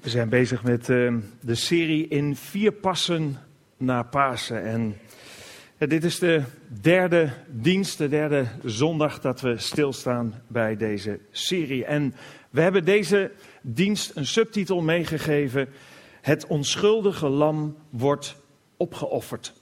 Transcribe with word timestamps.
We 0.00 0.08
zijn 0.10 0.28
bezig 0.28 0.62
met 0.62 0.88
uh, 0.88 1.14
de 1.40 1.54
serie 1.54 2.08
in 2.08 2.36
vier 2.36 2.72
passen 2.72 3.38
naar 3.76 4.06
Pasen. 4.06 4.64
En 4.64 4.96
uh, 5.78 5.88
dit 5.88 6.04
is 6.04 6.18
de 6.18 6.42
derde 6.80 7.32
dienst, 7.48 7.98
de 7.98 8.08
derde 8.08 8.46
zondag 8.64 9.20
dat 9.20 9.40
we 9.40 9.58
stilstaan 9.58 10.42
bij 10.46 10.76
deze 10.76 11.18
serie. 11.30 11.84
En 11.84 12.14
we 12.50 12.60
hebben 12.60 12.84
deze 12.84 13.30
dienst 13.62 14.16
een 14.16 14.26
subtitel 14.26 14.82
meegegeven: 14.82 15.68
Het 16.20 16.46
onschuldige 16.46 17.28
lam 17.28 17.76
wordt 17.90 18.36
opgeofferd. 18.76 19.52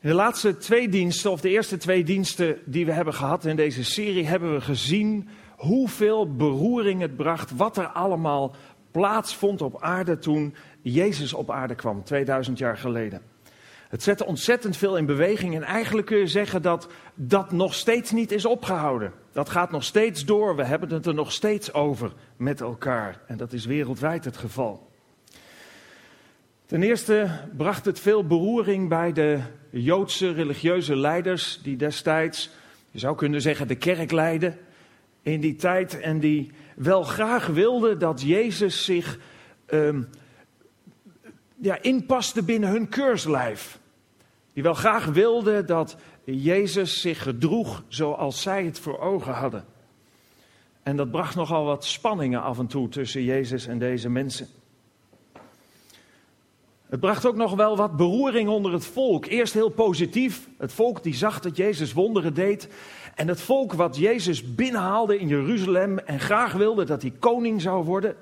In 0.00 0.08
de 0.08 0.14
laatste 0.14 0.56
twee 0.56 0.88
diensten, 0.88 1.30
of 1.30 1.40
de 1.40 1.50
eerste 1.50 1.76
twee 1.76 2.04
diensten 2.04 2.58
die 2.64 2.86
we 2.86 2.92
hebben 2.92 3.14
gehad 3.14 3.44
in 3.44 3.56
deze 3.56 3.84
serie, 3.84 4.26
hebben 4.26 4.54
we 4.54 4.60
gezien 4.60 5.28
hoeveel 5.56 6.36
beroering 6.36 7.00
het 7.00 7.16
bracht, 7.16 7.56
wat 7.56 7.76
er 7.76 7.86
allemaal 7.86 8.54
plaatsvond 8.90 9.62
op 9.62 9.82
aarde 9.82 10.18
toen 10.18 10.54
Jezus 10.80 11.32
op 11.32 11.50
aarde 11.50 11.74
kwam, 11.74 12.04
2000 12.04 12.58
jaar 12.58 12.76
geleden. 12.76 13.22
Het 13.88 14.02
zette 14.02 14.26
ontzettend 14.26 14.76
veel 14.76 14.96
in 14.96 15.06
beweging 15.06 15.54
en 15.54 15.62
eigenlijk 15.62 16.06
kun 16.06 16.18
je 16.18 16.26
zeggen 16.26 16.62
dat 16.62 16.88
dat 17.14 17.52
nog 17.52 17.74
steeds 17.74 18.10
niet 18.10 18.32
is 18.32 18.44
opgehouden. 18.44 19.12
Dat 19.32 19.48
gaat 19.48 19.70
nog 19.70 19.84
steeds 19.84 20.24
door, 20.24 20.56
we 20.56 20.64
hebben 20.64 20.92
het 20.92 21.06
er 21.06 21.14
nog 21.14 21.32
steeds 21.32 21.72
over 21.72 22.12
met 22.36 22.60
elkaar 22.60 23.20
en 23.26 23.36
dat 23.36 23.52
is 23.52 23.64
wereldwijd 23.64 24.24
het 24.24 24.36
geval. 24.36 24.90
Ten 26.66 26.82
eerste 26.82 27.30
bracht 27.56 27.84
het 27.84 28.00
veel 28.00 28.26
beroering 28.26 28.88
bij 28.88 29.12
de 29.12 29.40
Joodse 29.70 30.32
religieuze 30.32 30.96
leiders 30.96 31.60
die 31.62 31.76
destijds, 31.76 32.50
je 32.90 32.98
zou 32.98 33.16
kunnen 33.16 33.40
zeggen, 33.40 33.68
de 33.68 33.74
kerk 33.74 34.10
leidden 34.10 34.58
in 35.26 35.40
die 35.40 35.56
tijd 35.56 36.00
en 36.00 36.18
die 36.18 36.50
wel 36.76 37.02
graag 37.02 37.46
wilden 37.46 37.98
dat 37.98 38.22
Jezus 38.22 38.84
zich 38.84 39.18
um, 39.66 40.08
ja, 41.56 41.82
inpaste 41.82 42.42
binnen 42.42 42.70
hun 42.70 42.88
keurslijf. 42.88 43.78
Die 44.52 44.62
wel 44.62 44.74
graag 44.74 45.04
wilden 45.04 45.66
dat 45.66 45.96
Jezus 46.24 47.00
zich 47.00 47.22
gedroeg 47.22 47.82
zoals 47.88 48.42
zij 48.42 48.64
het 48.64 48.78
voor 48.78 48.98
ogen 48.98 49.32
hadden. 49.32 49.64
En 50.82 50.96
dat 50.96 51.10
bracht 51.10 51.34
nogal 51.34 51.64
wat 51.64 51.84
spanningen 51.84 52.42
af 52.42 52.58
en 52.58 52.66
toe 52.66 52.88
tussen 52.88 53.22
Jezus 53.22 53.66
en 53.66 53.78
deze 53.78 54.08
mensen. 54.08 54.46
Het 56.88 57.00
bracht 57.00 57.26
ook 57.26 57.36
nog 57.36 57.54
wel 57.54 57.76
wat 57.76 57.96
beroering 57.96 58.48
onder 58.48 58.72
het 58.72 58.84
volk. 58.84 59.26
Eerst 59.26 59.54
heel 59.54 59.68
positief. 59.68 60.48
Het 60.58 60.72
volk 60.72 61.02
die 61.02 61.14
zag 61.14 61.40
dat 61.40 61.56
Jezus 61.56 61.92
wonderen 61.92 62.34
deed. 62.34 62.68
En 63.14 63.28
het 63.28 63.40
volk 63.40 63.72
wat 63.72 63.96
Jezus 63.96 64.54
binnenhaalde 64.54 65.18
in 65.18 65.28
Jeruzalem 65.28 65.98
en 65.98 66.20
graag 66.20 66.52
wilde 66.52 66.84
dat 66.84 67.02
hij 67.02 67.12
koning 67.18 67.62
zou 67.62 67.84
worden. 67.84 68.16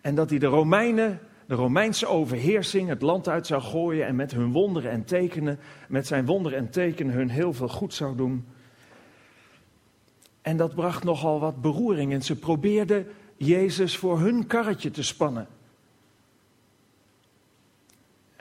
En 0.00 0.14
dat 0.14 0.30
hij 0.30 0.38
de 0.38 0.46
Romeinen, 0.46 1.20
de 1.46 1.54
Romeinse 1.54 2.06
overheersing, 2.06 2.88
het 2.88 3.02
land 3.02 3.28
uit 3.28 3.46
zou 3.46 3.62
gooien. 3.62 4.06
En 4.06 4.16
met 4.16 4.32
hun 4.32 4.52
wonderen 4.52 4.90
en 4.90 5.04
tekenen, 5.04 5.58
met 5.88 6.06
zijn 6.06 6.26
wonderen 6.26 6.58
en 6.58 6.70
tekenen 6.70 7.14
hun 7.14 7.30
heel 7.30 7.52
veel 7.52 7.68
goed 7.68 7.94
zou 7.94 8.16
doen. 8.16 8.44
En 10.42 10.56
dat 10.56 10.74
bracht 10.74 11.04
nogal 11.04 11.40
wat 11.40 11.60
beroering. 11.60 12.12
En 12.12 12.22
ze 12.22 12.36
probeerden 12.36 13.06
Jezus 13.36 13.96
voor 13.96 14.18
hun 14.18 14.46
karretje 14.46 14.90
te 14.90 15.02
spannen. 15.02 15.46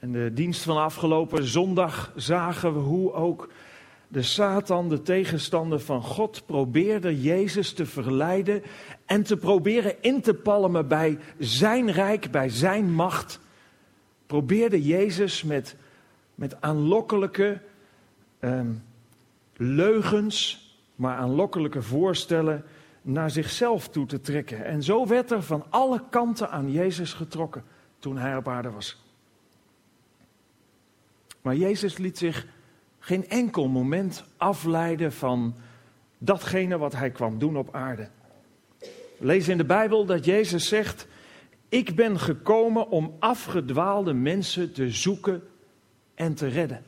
En 0.02 0.12
de 0.12 0.32
dienst 0.34 0.64
van 0.64 0.78
afgelopen 0.78 1.44
zondag 1.44 2.12
zagen 2.16 2.74
we 2.74 2.80
hoe 2.80 3.14
ook 3.14 3.50
de 4.08 4.22
Satan, 4.22 4.90
de 4.90 5.02
tegenstander 5.02 5.80
van 5.80 6.02
God, 6.02 6.46
probeerde 6.46 7.22
Jezus 7.22 7.74
te 7.74 7.86
verleiden 7.86 8.64
en 9.06 9.24
te 9.24 9.38
proberen 9.38 10.02
in 10.02 10.22
te 10.22 10.34
palmen 10.34 10.88
bij 10.88 11.18
zijn 11.38 11.92
rijk, 11.92 12.32
bij 12.32 12.50
zijn 12.50 12.94
macht. 12.94 13.40
Probeerde 14.28 14.84
Jezus 14.84 15.44
met, 15.44 15.76
met 16.36 16.62
aanlokkelijke 16.62 17.62
eh, 18.40 18.62
leugens, 19.56 20.70
maar 20.96 21.18
aanlokkelijke 21.18 21.82
voorstellen 21.82 22.64
naar 23.02 23.32
zichzelf 23.32 23.88
toe 23.88 24.06
te 24.06 24.22
trekken. 24.22 24.66
En 24.66 24.84
zo 24.84 25.08
werd 25.08 25.32
er 25.32 25.44
van 25.44 25.66
alle 25.70 26.04
kanten 26.10 26.50
aan 26.50 26.72
Jezus 26.72 27.14
getrokken 27.14 27.64
toen 28.00 28.18
hij 28.18 28.38
op 28.38 28.48
aarde 28.48 28.72
was. 28.72 29.11
Maar 31.42 31.56
Jezus 31.56 31.98
liet 31.98 32.18
zich 32.18 32.46
geen 33.00 33.30
enkel 33.30 33.68
moment 33.68 34.24
afleiden 34.38 35.14
van 35.14 35.56
datgene 36.18 36.78
wat 36.78 36.94
hij 36.94 37.12
kwam 37.12 37.40
doen 37.40 37.58
op 37.58 37.76
aarde. 37.76 38.10
Lezen 39.18 39.52
in 39.52 39.58
de 39.58 39.66
Bijbel 39.66 40.06
dat 40.06 40.26
Jezus 40.26 40.68
zegt: 40.68 41.08
Ik 41.70 41.96
ben 41.96 42.20
gekomen 42.20 42.90
om 42.90 43.16
afgedwaalde 43.20 44.14
mensen 44.14 44.74
te 44.74 44.90
zoeken 44.90 45.44
en 46.16 46.34
te 46.34 46.48
redden. 46.48 46.84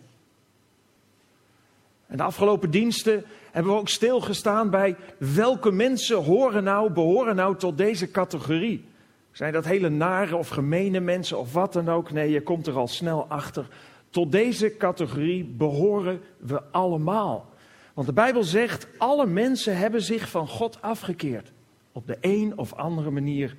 En 2.07 2.17
de 2.17 2.23
afgelopen 2.23 2.71
diensten 2.71 3.23
hebben 3.51 3.73
we 3.73 3.79
ook 3.79 3.89
stilgestaan 3.89 4.69
bij 4.69 4.95
welke 5.17 5.71
mensen 5.71 6.23
horen 6.23 6.63
nou, 6.63 6.91
behoren 6.91 7.35
nou 7.35 7.57
tot 7.57 7.77
deze 7.77 8.11
categorie. 8.11 8.85
Zijn 9.31 9.53
dat 9.53 9.65
hele 9.65 9.89
nare 9.89 10.35
of 10.35 10.47
gemene 10.47 10.99
mensen 10.99 11.39
of 11.39 11.53
wat 11.53 11.73
dan 11.73 11.89
ook? 11.89 12.11
Nee, 12.11 12.31
je 12.31 12.41
komt 12.41 12.67
er 12.67 12.77
al 12.77 12.87
snel 12.87 13.25
achter. 13.27 13.67
Tot 14.13 14.31
deze 14.31 14.77
categorie 14.77 15.43
behoren 15.45 16.21
we 16.37 16.63
allemaal. 16.71 17.49
Want 17.93 18.07
de 18.07 18.13
Bijbel 18.13 18.43
zegt, 18.43 18.87
alle 18.97 19.25
mensen 19.25 19.77
hebben 19.77 20.01
zich 20.01 20.29
van 20.29 20.47
God 20.47 20.81
afgekeerd. 20.81 21.51
Op 21.91 22.07
de 22.07 22.17
een 22.21 22.57
of 22.57 22.73
andere 22.73 23.11
manier. 23.11 23.55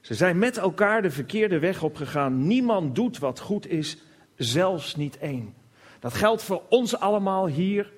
Ze 0.00 0.14
zijn 0.14 0.38
met 0.38 0.56
elkaar 0.56 1.02
de 1.02 1.10
verkeerde 1.10 1.58
weg 1.58 1.82
opgegaan. 1.82 2.46
Niemand 2.46 2.94
doet 2.94 3.18
wat 3.18 3.40
goed 3.40 3.66
is, 3.66 3.98
zelfs 4.36 4.96
niet 4.96 5.18
één. 5.18 5.54
Dat 5.98 6.14
geldt 6.14 6.42
voor 6.42 6.62
ons 6.68 6.98
allemaal 6.98 7.46
hier. 7.46 7.92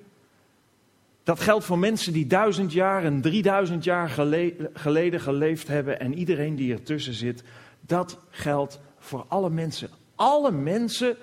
Dat 1.23 1.39
geldt 1.39 1.65
voor 1.65 1.79
mensen 1.79 2.13
die 2.13 2.27
duizend 2.27 2.73
jaar 2.73 3.03
en 3.03 3.21
drieduizend 3.21 3.83
jaar 3.83 4.09
geleden 4.73 5.19
geleefd 5.19 5.67
hebben 5.67 5.99
en 5.99 6.13
iedereen 6.13 6.55
die 6.55 6.73
ertussen 6.73 7.13
zit. 7.13 7.43
Dat 7.81 8.19
geldt 8.29 8.79
voor 8.99 9.25
alle 9.27 9.49
mensen. 9.49 9.89
Alle 10.15 10.51
mensen 10.51 11.17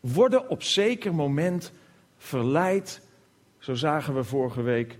worden 0.00 0.48
op 0.48 0.62
zeker 0.62 1.14
moment 1.14 1.72
verleid, 2.16 3.00
zo 3.58 3.74
zagen 3.74 4.14
we 4.14 4.24
vorige 4.24 4.62
week, 4.62 4.98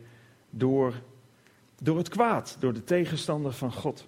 door, 0.50 0.94
door 1.82 1.96
het 1.96 2.08
kwaad, 2.08 2.56
door 2.58 2.72
de 2.72 2.84
tegenstander 2.84 3.52
van 3.52 3.72
God. 3.72 4.06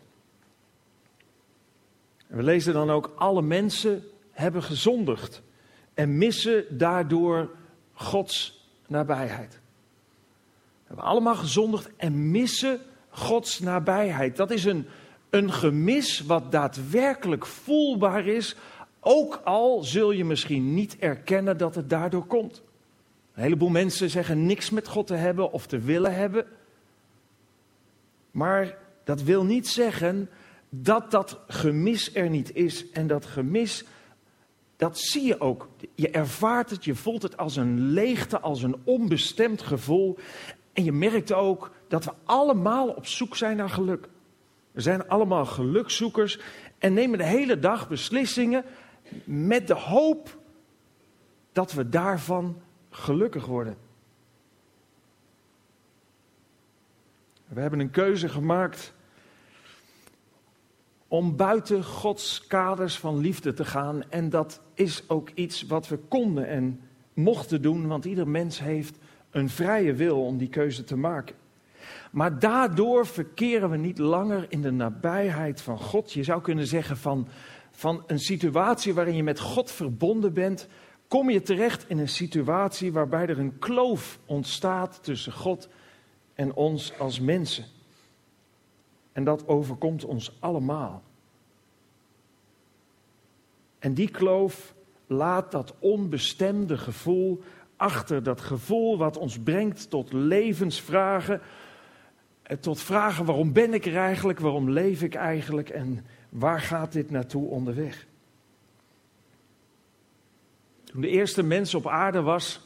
En 2.26 2.37
we 2.37 2.43
lezen 2.43 2.72
dan 2.72 2.91
ook, 2.91 3.12
alle 3.16 3.43
mensen 3.43 4.04
hebben 4.31 4.62
gezondigd 4.62 5.43
en 5.94 6.19
missen 6.19 6.78
daardoor 6.78 7.50
Gods 7.93 8.66
nabijheid. 8.87 9.53
We 9.53 10.94
hebben 10.94 11.05
allemaal 11.05 11.34
gezondigd 11.34 11.91
en 11.97 12.31
missen 12.31 12.81
Gods 13.10 13.59
nabijheid. 13.59 14.37
Dat 14.37 14.50
is 14.50 14.65
een, 14.65 14.87
een 15.31 15.53
gemis 15.53 16.20
wat 16.20 16.53
daadwerkelijk 16.53 17.47
voelbaar 17.47 18.26
is 18.26 18.56
ook 19.00 19.41
al 19.44 19.82
zul 19.82 20.10
je 20.10 20.25
misschien 20.25 20.75
niet 20.75 20.97
erkennen 20.98 21.59
dat 21.59 21.75
het 21.75 21.91
daardoor 21.91 22.26
komt. 22.26 22.62
Een 23.34 23.42
heleboel 23.42 23.69
mensen 23.69 24.10
zeggen 24.10 24.47
niks 24.47 24.70
met 24.70 24.88
God 24.88 25.06
te 25.06 25.14
hebben 25.14 25.53
of 25.53 25.66
te 25.66 25.78
willen 25.78 26.14
hebben. 26.14 26.47
Maar 28.31 28.78
dat 29.04 29.22
wil 29.22 29.44
niet 29.44 29.69
zeggen 29.69 30.31
dat 30.69 31.10
dat 31.10 31.41
gemis 31.47 32.14
er 32.14 32.31
niet 32.31 32.54
is. 32.54 32.91
En 32.91 33.06
dat 33.06 33.26
gemis, 33.26 33.84
dat 34.76 34.98
zie 34.98 35.26
je 35.26 35.41
ook. 35.41 35.69
Je 35.94 36.10
ervaart 36.10 36.70
het, 36.70 36.84
je 36.84 36.94
voelt 36.94 37.22
het 37.22 37.37
als 37.37 37.56
een 37.56 37.81
leegte, 37.81 38.41
als 38.41 38.62
een 38.62 38.76
onbestemd 38.84 39.62
gevoel. 39.62 40.19
En 40.72 40.84
je 40.84 40.92
merkt 40.92 41.32
ook 41.32 41.70
dat 41.88 42.04
we 42.04 42.12
allemaal 42.25 42.88
op 42.88 43.06
zoek 43.06 43.37
zijn 43.37 43.56
naar 43.56 43.70
geluk. 43.70 44.08
We 44.73 44.81
zijn 44.81 45.08
allemaal 45.08 45.46
gelukzoekers 45.46 46.38
en 46.78 46.93
nemen 46.93 47.19
de 47.19 47.25
hele 47.25 47.58
dag 47.58 47.88
beslissingen 47.88 48.64
met 49.25 49.66
de 49.66 49.75
hoop 49.75 50.38
dat 51.52 51.72
we 51.72 51.88
daarvan 51.88 52.60
gelukkig 52.90 53.46
worden. 53.46 53.76
We 57.46 57.60
hebben 57.60 57.81
een 57.81 57.90
keuze 57.90 58.28
gemaakt 58.28 58.93
om 61.08 61.37
buiten 61.37 61.84
Gods 61.84 62.46
kaders 62.46 62.99
van 62.99 63.19
liefde 63.19 63.55
te 63.55 63.64
gaan. 63.64 64.10
En 64.10 64.31
dat 64.31 64.60
is 64.75 65.08
ook 65.08 65.31
iets 65.34 65.62
wat 65.62 65.88
we 65.88 65.96
konden 65.96 66.46
en 66.46 66.81
mochten 67.12 67.62
doen, 67.62 67.87
want 67.87 68.04
ieder 68.04 68.28
mens 68.28 68.61
heeft 68.61 68.99
een 69.31 69.49
vrije 69.49 69.94
wil 69.94 70.25
om 70.25 70.38
die 70.38 70.49
keuze 70.49 70.84
te 70.84 70.96
maken. 70.96 71.37
Maar 72.11 72.38
daardoor 72.38 73.06
verkeren 73.06 73.70
we 73.70 73.76
niet 73.76 73.99
langer 73.99 74.46
in 74.49 74.62
de 74.62 74.70
nabijheid 74.70 75.61
van 75.61 75.79
God. 75.79 76.12
Je 76.12 76.23
zou 76.23 76.40
kunnen 76.40 76.67
zeggen 76.67 76.96
van 76.96 77.29
van 77.70 78.05
een 78.06 78.19
situatie 78.19 78.94
waarin 78.94 79.14
je 79.14 79.23
met 79.23 79.40
God 79.40 79.70
verbonden 79.70 80.32
bent, 80.32 80.69
kom 81.08 81.31
je 81.31 81.43
terecht 81.43 81.88
in 81.88 81.99
een 81.99 82.08
situatie 82.08 82.93
waarbij 82.93 83.26
er 83.26 83.38
een 83.38 83.58
kloof 83.58 84.19
ontstaat 84.26 84.99
tussen 85.02 85.32
God 85.32 85.69
en 86.35 86.55
ons 86.55 86.99
als 86.99 87.20
mensen. 87.20 87.64
En 89.12 89.25
dat 89.25 89.49
overkomt 89.49 90.05
ons 90.05 90.37
allemaal. 90.40 91.02
En 93.79 93.94
die 93.94 94.11
kloof 94.11 94.75
laat 95.06 95.50
dat 95.50 95.75
onbestemde 95.79 96.79
gevoel 96.79 97.43
achter. 97.76 98.23
Dat 98.23 98.40
gevoel 98.40 98.99
wat 98.99 99.17
ons 99.17 99.38
brengt 99.38 99.90
tot 99.90 100.12
levensvragen. 100.12 101.40
Eh, 102.49 102.56
tot 102.56 102.81
vragen 102.81 103.25
waarom 103.25 103.53
ben 103.53 103.75
ik 103.75 103.87
er 103.87 103.97
eigenlijk, 103.97 104.41
waarom 104.41 104.71
leef 104.71 105.03
ik 105.03 105.15
eigenlijk 105.15 105.69
en 105.69 106.06
waar 106.29 106.61
gaat 106.61 106.93
dit 106.93 107.11
naartoe 107.11 107.49
onderweg. 107.49 108.06
Toen 110.85 111.00
de 111.00 111.09
eerste 111.09 111.43
mens 111.43 111.75
op 111.75 111.87
aarde 111.87 112.21
was, 112.21 112.61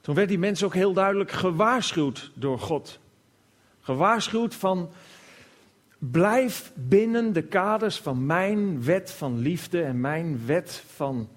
toen 0.00 0.14
werd 0.14 0.28
die 0.28 0.38
mens 0.38 0.62
ook 0.62 0.74
heel 0.74 0.92
duidelijk 0.92 1.30
gewaarschuwd 1.30 2.30
door 2.34 2.58
God. 2.58 2.98
Gewaarschuwd 3.80 4.54
van 4.54 4.90
blijf 5.98 6.72
binnen 6.74 7.32
de 7.32 7.42
kaders 7.42 7.98
van 7.98 8.26
mijn 8.26 8.82
wet 8.82 9.10
van 9.10 9.38
liefde 9.38 9.82
en 9.82 10.00
mijn 10.00 10.46
wet 10.46 10.82
van, 10.86 11.28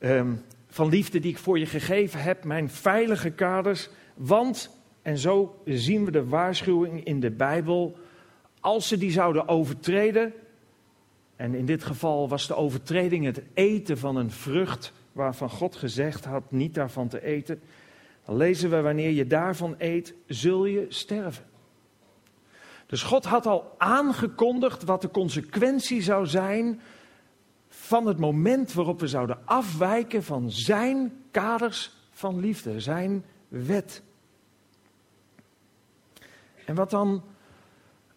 um, 0.00 0.42
van 0.68 0.88
liefde 0.88 1.20
die 1.20 1.30
ik 1.30 1.38
voor 1.38 1.58
je 1.58 1.66
gegeven 1.66 2.22
heb, 2.22 2.44
mijn 2.44 2.70
veilige 2.70 3.30
kaders. 3.30 3.88
Want, 4.14 4.70
en 5.04 5.18
zo 5.18 5.62
zien 5.64 6.04
we 6.04 6.10
de 6.10 6.26
waarschuwing 6.26 7.04
in 7.04 7.20
de 7.20 7.30
Bijbel, 7.30 7.96
als 8.60 8.88
ze 8.88 8.98
die 8.98 9.10
zouden 9.10 9.48
overtreden, 9.48 10.32
en 11.36 11.54
in 11.54 11.66
dit 11.66 11.84
geval 11.84 12.28
was 12.28 12.46
de 12.46 12.54
overtreding 12.54 13.24
het 13.24 13.42
eten 13.54 13.98
van 13.98 14.16
een 14.16 14.30
vrucht 14.30 14.92
waarvan 15.12 15.50
God 15.50 15.76
gezegd 15.76 16.24
had 16.24 16.50
niet 16.50 16.74
daarvan 16.74 17.08
te 17.08 17.22
eten. 17.22 17.60
Dan 18.24 18.36
lezen 18.36 18.70
we 18.70 18.80
wanneer 18.80 19.10
je 19.10 19.26
daarvan 19.26 19.74
eet, 19.78 20.14
zul 20.26 20.64
je 20.64 20.86
sterven. 20.88 21.44
Dus 22.86 23.02
God 23.02 23.24
had 23.24 23.46
al 23.46 23.74
aangekondigd 23.78 24.84
wat 24.84 25.02
de 25.02 25.10
consequentie 25.10 26.02
zou 26.02 26.26
zijn 26.26 26.80
van 27.68 28.06
het 28.06 28.18
moment 28.18 28.72
waarop 28.72 29.00
we 29.00 29.08
zouden 29.08 29.38
afwijken 29.44 30.22
van 30.22 30.50
zijn 30.50 31.12
kaders 31.30 31.90
van 32.10 32.40
liefde, 32.40 32.80
zijn 32.80 33.24
wet. 33.48 34.02
En 36.66 36.74
wat 36.74 36.90
dan 36.90 37.22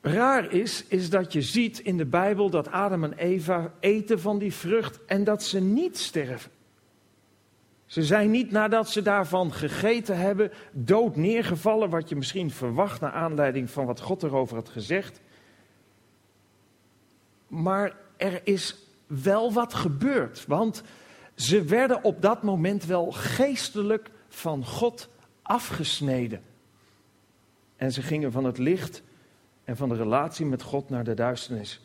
raar 0.01 0.51
is, 0.51 0.85
is 0.87 1.09
dat 1.09 1.33
je 1.33 1.41
ziet 1.41 1.79
in 1.79 1.97
de 1.97 2.05
Bijbel 2.05 2.49
dat 2.49 2.71
Adam 2.71 3.03
en 3.03 3.13
Eva 3.13 3.73
eten 3.79 4.19
van 4.19 4.37
die 4.37 4.53
vrucht 4.53 5.05
en 5.05 5.23
dat 5.23 5.43
ze 5.43 5.59
niet 5.59 5.97
sterven. 5.97 6.51
Ze 7.85 8.03
zijn 8.03 8.31
niet 8.31 8.51
nadat 8.51 8.89
ze 8.89 9.01
daarvan 9.01 9.53
gegeten 9.53 10.17
hebben 10.17 10.51
dood 10.71 11.15
neergevallen, 11.15 11.89
wat 11.89 12.09
je 12.09 12.15
misschien 12.15 12.51
verwacht 12.51 13.01
naar 13.01 13.11
aanleiding 13.11 13.69
van 13.69 13.85
wat 13.85 13.99
God 13.99 14.23
erover 14.23 14.55
had 14.55 14.69
gezegd. 14.69 15.21
Maar 17.47 17.95
er 18.17 18.41
is 18.43 18.75
wel 19.05 19.53
wat 19.53 19.73
gebeurd, 19.73 20.45
want 20.47 20.83
ze 21.35 21.63
werden 21.63 22.03
op 22.03 22.21
dat 22.21 22.43
moment 22.43 22.85
wel 22.85 23.11
geestelijk 23.11 24.09
van 24.29 24.65
God 24.65 25.09
afgesneden. 25.41 26.41
En 27.77 27.91
ze 27.91 28.01
gingen 28.01 28.31
van 28.31 28.43
het 28.43 28.57
licht 28.57 29.03
en 29.63 29.77
van 29.77 29.89
de 29.89 29.95
relatie 29.95 30.45
met 30.45 30.61
God 30.61 30.89
naar 30.89 31.03
de 31.03 31.13
duisternis. 31.13 31.81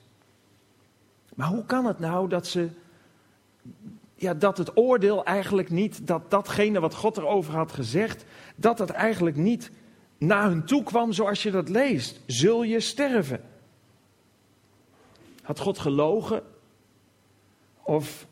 Maar 1.34 1.48
hoe 1.48 1.64
kan 1.64 1.84
het 1.84 1.98
nou 1.98 2.28
dat 2.28 2.46
ze, 2.46 2.68
ja, 4.14 4.34
dat 4.34 4.58
het 4.58 4.76
oordeel 4.76 5.24
eigenlijk 5.24 5.70
niet, 5.70 6.06
dat 6.06 6.30
datgene 6.30 6.80
wat 6.80 6.94
God 6.94 7.16
erover 7.16 7.54
had 7.54 7.72
gezegd, 7.72 8.24
dat 8.56 8.78
het 8.78 8.90
eigenlijk 8.90 9.36
niet 9.36 9.70
naar 10.18 10.48
hun 10.48 10.64
toe 10.64 10.82
kwam 10.82 11.12
zoals 11.12 11.42
je 11.42 11.50
dat 11.50 11.68
leest? 11.68 12.20
Zul 12.26 12.62
je 12.62 12.80
sterven? 12.80 13.40
Had 15.42 15.58
God 15.58 15.78
gelogen? 15.78 16.42
Of 17.82 18.26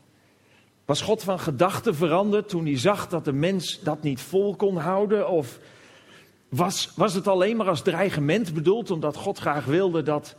was 0.84 1.00
God 1.00 1.22
van 1.22 1.38
gedachten 1.38 1.94
veranderd 1.94 2.48
toen 2.48 2.64
hij 2.64 2.78
zag 2.78 3.08
dat 3.08 3.24
de 3.24 3.32
mens 3.32 3.80
dat 3.80 4.02
niet 4.02 4.20
vol 4.20 4.56
kon 4.56 4.76
houden? 4.76 5.28
Of 5.28 5.58
was, 6.50 6.92
was 6.96 7.14
het 7.14 7.28
alleen 7.28 7.56
maar 7.56 7.68
als 7.68 7.82
dreigement 7.82 8.54
bedoeld, 8.54 8.90
omdat 8.90 9.16
God 9.16 9.38
graag 9.38 9.64
wilde 9.64 10.02
dat, 10.02 10.36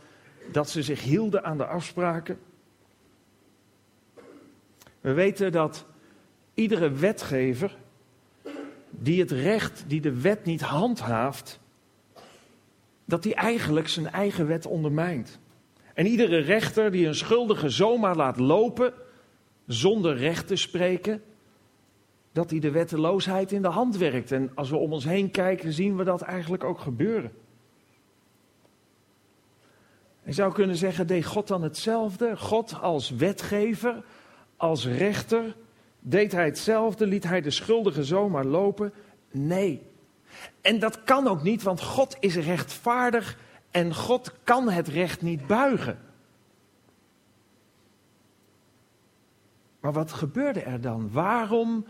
dat 0.52 0.70
ze 0.70 0.82
zich 0.82 1.02
hielden 1.02 1.44
aan 1.44 1.56
de 1.56 1.66
afspraken? 1.66 2.38
We 5.00 5.12
weten 5.12 5.52
dat 5.52 5.86
iedere 6.54 6.90
wetgever 6.90 7.76
die 8.90 9.20
het 9.20 9.30
recht, 9.30 9.84
die 9.86 10.00
de 10.00 10.20
wet 10.20 10.44
niet 10.44 10.60
handhaaft, 10.60 11.60
dat 13.04 13.22
die 13.22 13.34
eigenlijk 13.34 13.88
zijn 13.88 14.10
eigen 14.10 14.46
wet 14.46 14.66
ondermijnt. 14.66 15.38
En 15.94 16.06
iedere 16.06 16.38
rechter 16.38 16.90
die 16.90 17.06
een 17.06 17.14
schuldige 17.14 17.68
zomaar 17.68 18.16
laat 18.16 18.38
lopen, 18.38 18.92
zonder 19.66 20.16
recht 20.16 20.46
te 20.46 20.56
spreken, 20.56 21.22
dat 22.32 22.50
hij 22.50 22.58
de 22.58 22.70
wetteloosheid 22.70 23.52
in 23.52 23.62
de 23.62 23.68
hand 23.68 23.96
werkt. 23.96 24.32
En 24.32 24.50
als 24.54 24.70
we 24.70 24.76
om 24.76 24.92
ons 24.92 25.04
heen 25.04 25.30
kijken, 25.30 25.72
zien 25.72 25.96
we 25.96 26.04
dat 26.04 26.20
eigenlijk 26.20 26.64
ook 26.64 26.78
gebeuren. 26.78 27.32
Je 30.24 30.32
zou 30.32 30.52
kunnen 30.52 30.76
zeggen, 30.76 31.06
deed 31.06 31.24
God 31.24 31.48
dan 31.48 31.62
hetzelfde? 31.62 32.36
God 32.36 32.80
als 32.80 33.10
wetgever, 33.10 34.04
als 34.56 34.86
rechter, 34.86 35.56
deed 36.00 36.32
hij 36.32 36.44
hetzelfde? 36.44 37.06
Liet 37.06 37.24
hij 37.24 37.40
de 37.40 37.50
schuldige 37.50 38.04
zomaar 38.04 38.44
lopen? 38.44 38.92
Nee. 39.30 39.82
En 40.60 40.78
dat 40.78 41.04
kan 41.04 41.28
ook 41.28 41.42
niet, 41.42 41.62
want 41.62 41.80
God 41.80 42.16
is 42.20 42.36
rechtvaardig 42.36 43.38
en 43.70 43.94
God 43.94 44.32
kan 44.44 44.70
het 44.70 44.88
recht 44.88 45.22
niet 45.22 45.46
buigen. 45.46 45.98
Maar 49.80 49.92
wat 49.92 50.12
gebeurde 50.12 50.60
er 50.60 50.80
dan? 50.80 51.10
Waarom 51.10 51.86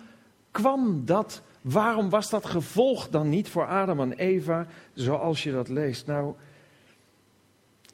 kwam 0.52 1.04
dat? 1.04 1.42
Waarom 1.60 2.10
was 2.10 2.30
dat 2.30 2.46
gevolg 2.46 3.08
dan 3.08 3.28
niet 3.28 3.48
voor 3.48 3.66
Adam 3.66 4.00
en 4.00 4.12
Eva 4.12 4.66
zoals 4.94 5.42
je 5.42 5.52
dat 5.52 5.68
leest? 5.68 6.06
Nou, 6.06 6.34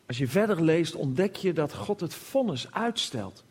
als 0.06 0.18
je 0.18 0.28
verder 0.28 0.62
leest, 0.62 0.94
ontdek 0.94 1.36
je 1.36 1.52
dat 1.52 1.74
God 1.74 2.00
het 2.00 2.14
vonnis 2.14 2.72
uitstelt. 2.72 3.44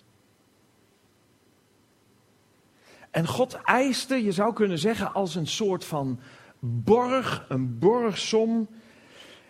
En 3.12 3.28
God 3.28 3.54
eiste, 3.54 4.24
je 4.24 4.32
zou 4.32 4.54
kunnen 4.54 4.80
zeggen, 4.80 5.14
als 5.14 5.36
een 5.36 5.48
soort 5.48 5.86
van 5.86 6.20
borg, 6.60 7.46
een 7.50 7.80
borgsom, 7.80 8.68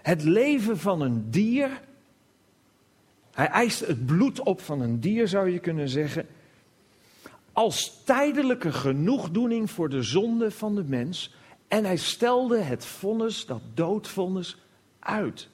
het 0.01 0.23
leven 0.23 0.77
van 0.77 1.01
een 1.01 1.31
dier. 1.31 1.81
Hij 3.31 3.47
eiste 3.47 3.85
het 3.85 4.05
bloed 4.05 4.39
op 4.39 4.61
van 4.61 4.81
een 4.81 4.99
dier, 4.99 5.27
zou 5.27 5.49
je 5.49 5.59
kunnen 5.59 5.89
zeggen 5.89 6.27
als 7.57 8.03
tijdelijke 8.03 8.71
genoegdoening 8.71 9.71
voor 9.71 9.89
de 9.89 10.01
zonde 10.01 10.51
van 10.51 10.75
de 10.75 10.83
mens. 10.83 11.35
En 11.67 11.85
hij 11.85 11.97
stelde 11.97 12.57
het 12.57 12.85
vonnis, 12.85 13.45
dat 13.45 13.61
doodvonnis, 13.73 14.57
uit. 14.99 15.49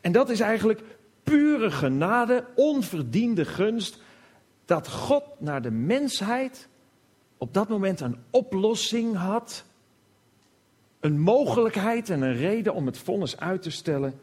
En 0.00 0.12
dat 0.12 0.30
is 0.30 0.40
eigenlijk 0.40 0.82
pure 1.22 1.70
genade, 1.70 2.44
onverdiende 2.54 3.44
gunst, 3.44 3.98
dat 4.64 4.88
God 4.88 5.22
naar 5.38 5.62
de 5.62 5.70
mensheid 5.70 6.68
op 7.38 7.54
dat 7.54 7.68
moment 7.68 8.00
een 8.00 8.18
oplossing 8.30 9.16
had, 9.16 9.64
een 11.00 11.20
mogelijkheid 11.20 12.10
en 12.10 12.22
een 12.22 12.36
reden 12.36 12.74
om 12.74 12.86
het 12.86 12.98
vonnis 12.98 13.38
uit 13.38 13.62
te 13.62 13.70
stellen, 13.70 14.20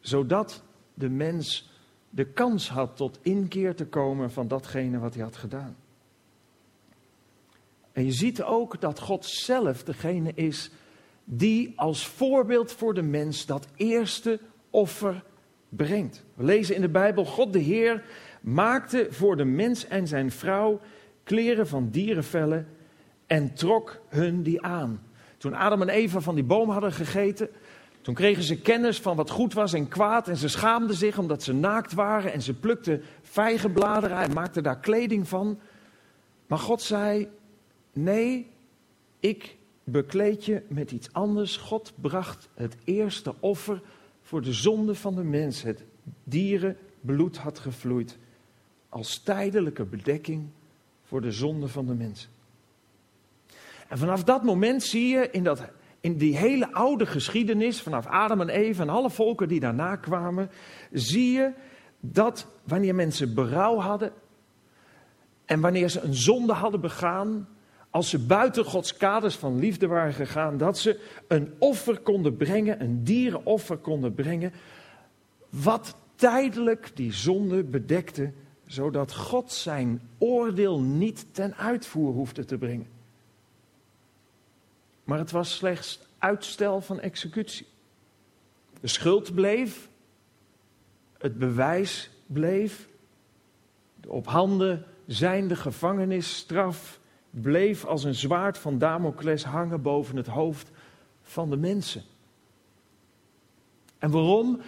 zodat 0.00 0.62
de 0.94 1.08
mens 1.08 1.70
de 2.10 2.24
kans 2.24 2.68
had 2.68 2.96
tot 2.96 3.18
inkeer 3.22 3.74
te 3.74 3.86
komen 3.86 4.30
van 4.30 4.48
datgene 4.48 4.98
wat 4.98 5.14
hij 5.14 5.22
had 5.22 5.36
gedaan. 5.36 5.76
En 7.96 8.04
je 8.04 8.12
ziet 8.12 8.42
ook 8.42 8.80
dat 8.80 9.00
God 9.00 9.24
zelf 9.24 9.84
degene 9.84 10.32
is 10.34 10.70
die 11.24 11.72
als 11.76 12.06
voorbeeld 12.06 12.72
voor 12.72 12.94
de 12.94 13.02
mens 13.02 13.46
dat 13.46 13.66
eerste 13.76 14.40
offer 14.70 15.24
brengt. 15.68 16.24
We 16.34 16.44
lezen 16.44 16.74
in 16.74 16.80
de 16.80 16.88
Bijbel, 16.88 17.24
God 17.24 17.52
de 17.52 17.58
Heer 17.58 18.04
maakte 18.40 19.06
voor 19.10 19.36
de 19.36 19.44
mens 19.44 19.86
en 19.86 20.06
zijn 20.06 20.30
vrouw 20.30 20.80
kleren 21.22 21.66
van 21.68 21.88
dierenvellen 21.90 22.68
en 23.26 23.54
trok 23.54 24.00
hun 24.08 24.42
die 24.42 24.62
aan. 24.62 25.02
Toen 25.36 25.54
Adam 25.54 25.82
en 25.82 25.88
Eva 25.88 26.20
van 26.20 26.34
die 26.34 26.44
boom 26.44 26.70
hadden 26.70 26.92
gegeten, 26.92 27.48
toen 28.00 28.14
kregen 28.14 28.42
ze 28.42 28.60
kennis 28.60 29.00
van 29.00 29.16
wat 29.16 29.30
goed 29.30 29.52
was 29.52 29.72
en 29.72 29.88
kwaad 29.88 30.28
en 30.28 30.36
ze 30.36 30.48
schaamden 30.48 30.96
zich 30.96 31.18
omdat 31.18 31.42
ze 31.42 31.52
naakt 31.52 31.92
waren 31.92 32.32
en 32.32 32.42
ze 32.42 32.54
plukten 32.54 33.02
vijgenbladeren 33.22 34.18
en 34.18 34.32
maakten 34.32 34.62
daar 34.62 34.80
kleding 34.80 35.28
van. 35.28 35.58
Maar 36.46 36.58
God 36.58 36.82
zei, 36.82 37.28
Nee, 37.96 38.50
ik 39.20 39.56
bekleed 39.84 40.44
je 40.44 40.62
met 40.68 40.90
iets 40.90 41.12
anders. 41.12 41.56
God 41.56 41.92
bracht 42.00 42.48
het 42.54 42.76
eerste 42.84 43.34
offer 43.40 43.82
voor 44.22 44.42
de 44.42 44.52
zonde 44.52 44.94
van 44.94 45.14
de 45.14 45.24
mens. 45.24 45.62
Het 45.62 45.84
dierenbloed 46.24 47.36
had 47.36 47.58
gevloeid 47.58 48.18
als 48.88 49.22
tijdelijke 49.22 49.84
bedekking 49.84 50.48
voor 51.02 51.20
de 51.20 51.30
zonde 51.30 51.68
van 51.68 51.86
de 51.86 51.94
mens. 51.94 52.28
En 53.88 53.98
vanaf 53.98 54.24
dat 54.24 54.42
moment 54.42 54.82
zie 54.82 55.08
je 55.08 55.30
in, 55.30 55.44
dat, 55.44 55.62
in 56.00 56.16
die 56.16 56.36
hele 56.36 56.72
oude 56.72 57.06
geschiedenis, 57.06 57.82
vanaf 57.82 58.06
Adam 58.06 58.40
en 58.40 58.48
Eva 58.48 58.82
en 58.82 58.88
alle 58.88 59.10
volken 59.10 59.48
die 59.48 59.60
daarna 59.60 59.96
kwamen, 59.96 60.50
zie 60.92 61.32
je 61.32 61.52
dat 62.00 62.46
wanneer 62.64 62.94
mensen 62.94 63.34
berouw 63.34 63.78
hadden 63.78 64.12
en 65.44 65.60
wanneer 65.60 65.88
ze 65.88 66.00
een 66.00 66.14
zonde 66.14 66.52
hadden 66.52 66.80
begaan, 66.80 67.48
als 67.96 68.10
ze 68.10 68.18
buiten 68.18 68.64
Gods 68.64 68.96
kaders 68.96 69.34
van 69.34 69.58
liefde 69.58 69.86
waren 69.86 70.12
gegaan, 70.12 70.56
dat 70.56 70.78
ze 70.78 71.00
een 71.28 71.54
offer 71.58 71.98
konden 71.98 72.36
brengen, 72.36 72.82
een 72.82 73.04
dierenoffer 73.04 73.76
konden 73.76 74.14
brengen, 74.14 74.52
wat 75.50 75.96
tijdelijk 76.14 76.90
die 76.94 77.12
zonde 77.12 77.64
bedekte, 77.64 78.32
zodat 78.66 79.14
God 79.14 79.52
zijn 79.52 80.00
oordeel 80.18 80.80
niet 80.80 81.26
ten 81.34 81.54
uitvoer 81.56 82.12
hoefde 82.12 82.44
te 82.44 82.58
brengen. 82.58 82.86
Maar 85.04 85.18
het 85.18 85.30
was 85.30 85.54
slechts 85.54 86.00
uitstel 86.18 86.80
van 86.80 87.00
executie. 87.00 87.66
De 88.80 88.88
schuld 88.88 89.34
bleef, 89.34 89.88
het 91.18 91.38
bewijs 91.38 92.10
bleef, 92.26 92.88
de 94.00 94.10
op 94.10 94.26
handen 94.26 94.84
zijnde 95.06 95.56
gevangenisstraf 95.56 97.04
bleef 97.42 97.84
als 97.84 98.04
een 98.04 98.14
zwaard 98.14 98.58
van 98.58 98.78
Damocles 98.78 99.44
hangen 99.44 99.82
boven 99.82 100.16
het 100.16 100.26
hoofd 100.26 100.70
van 101.22 101.50
de 101.50 101.56
mensen. 101.56 102.02
En 103.98 104.10
waarom? 104.10 104.60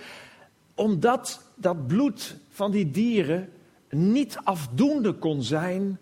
Omdat 0.75 1.43
dat 1.55 1.87
bloed 1.87 2.37
van 2.49 2.71
die 2.71 2.91
dieren 2.91 3.49
niet 3.91 4.39
afdoende 4.45 5.13
kon 5.13 5.43
zijn 5.43 5.99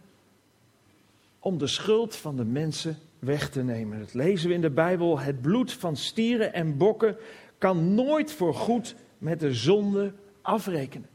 om 1.38 1.58
de 1.58 1.66
schuld 1.66 2.16
van 2.16 2.36
de 2.36 2.44
mensen 2.44 2.98
weg 3.18 3.50
te 3.50 3.62
nemen. 3.62 3.98
Dat 3.98 4.14
lezen 4.14 4.48
we 4.48 4.54
in 4.54 4.60
de 4.60 4.70
Bijbel. 4.70 5.18
Het 5.18 5.40
bloed 5.40 5.72
van 5.72 5.96
stieren 5.96 6.52
en 6.52 6.76
bokken 6.76 7.16
kan 7.58 7.94
nooit 7.94 8.32
voor 8.32 8.54
goed 8.54 8.94
met 9.18 9.40
de 9.40 9.54
zonde 9.54 10.12
afrekenen. 10.42 11.08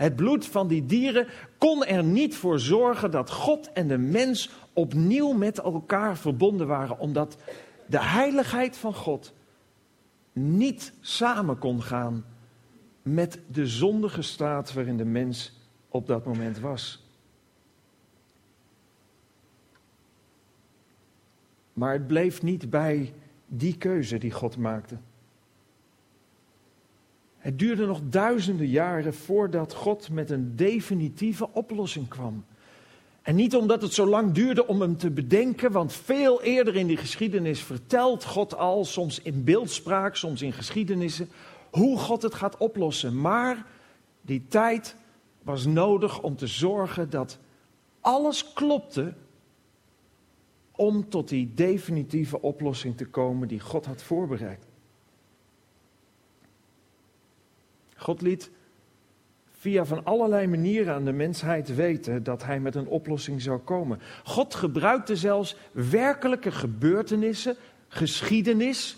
Het 0.00 0.16
bloed 0.16 0.46
van 0.46 0.68
die 0.68 0.86
dieren 0.86 1.26
kon 1.58 1.84
er 1.84 2.04
niet 2.04 2.36
voor 2.36 2.60
zorgen 2.60 3.10
dat 3.10 3.30
God 3.30 3.72
en 3.72 3.88
de 3.88 3.98
mens 3.98 4.50
opnieuw 4.72 5.32
met 5.32 5.58
elkaar 5.58 6.16
verbonden 6.16 6.66
waren, 6.66 6.98
omdat 6.98 7.36
de 7.86 8.02
heiligheid 8.02 8.76
van 8.76 8.94
God 8.94 9.32
niet 10.32 10.92
samen 11.00 11.58
kon 11.58 11.82
gaan 11.82 12.24
met 13.02 13.40
de 13.46 13.66
zondige 13.66 14.22
staat 14.22 14.72
waarin 14.72 14.96
de 14.96 15.04
mens 15.04 15.60
op 15.88 16.06
dat 16.06 16.24
moment 16.24 16.58
was. 16.58 17.04
Maar 21.72 21.92
het 21.92 22.06
bleef 22.06 22.42
niet 22.42 22.70
bij 22.70 23.14
die 23.46 23.76
keuze 23.76 24.18
die 24.18 24.32
God 24.32 24.56
maakte. 24.56 24.96
Het 27.40 27.58
duurde 27.58 27.86
nog 27.86 28.00
duizenden 28.04 28.66
jaren 28.66 29.14
voordat 29.14 29.74
God 29.74 30.10
met 30.10 30.30
een 30.30 30.56
definitieve 30.56 31.48
oplossing 31.52 32.08
kwam. 32.08 32.44
En 33.22 33.34
niet 33.34 33.56
omdat 33.56 33.82
het 33.82 33.92
zo 33.92 34.06
lang 34.06 34.32
duurde 34.32 34.66
om 34.66 34.80
hem 34.80 34.96
te 34.96 35.10
bedenken, 35.10 35.72
want 35.72 35.92
veel 35.92 36.42
eerder 36.42 36.76
in 36.76 36.86
die 36.86 36.96
geschiedenis 36.96 37.62
vertelt 37.62 38.24
God 38.24 38.56
al, 38.56 38.84
soms 38.84 39.22
in 39.22 39.44
beeldspraak, 39.44 40.16
soms 40.16 40.42
in 40.42 40.52
geschiedenissen, 40.52 41.28
hoe 41.70 41.98
God 41.98 42.22
het 42.22 42.34
gaat 42.34 42.56
oplossen. 42.56 43.20
Maar 43.20 43.66
die 44.20 44.46
tijd 44.48 44.96
was 45.42 45.66
nodig 45.66 46.22
om 46.22 46.36
te 46.36 46.46
zorgen 46.46 47.10
dat 47.10 47.38
alles 48.00 48.52
klopte 48.52 49.14
om 50.72 51.08
tot 51.08 51.28
die 51.28 51.54
definitieve 51.54 52.42
oplossing 52.42 52.96
te 52.96 53.06
komen 53.06 53.48
die 53.48 53.60
God 53.60 53.86
had 53.86 54.02
voorbereid. 54.02 54.69
God 58.00 58.20
liet 58.20 58.50
via 59.50 59.84
van 59.84 60.04
allerlei 60.04 60.46
manieren 60.46 60.94
aan 60.94 61.04
de 61.04 61.12
mensheid 61.12 61.74
weten 61.74 62.22
dat 62.22 62.44
hij 62.44 62.60
met 62.60 62.74
een 62.74 62.86
oplossing 62.86 63.42
zou 63.42 63.58
komen. 63.58 64.00
God 64.24 64.54
gebruikte 64.54 65.16
zelfs 65.16 65.56
werkelijke 65.72 66.50
gebeurtenissen, 66.50 67.56
geschiedenis, 67.88 68.96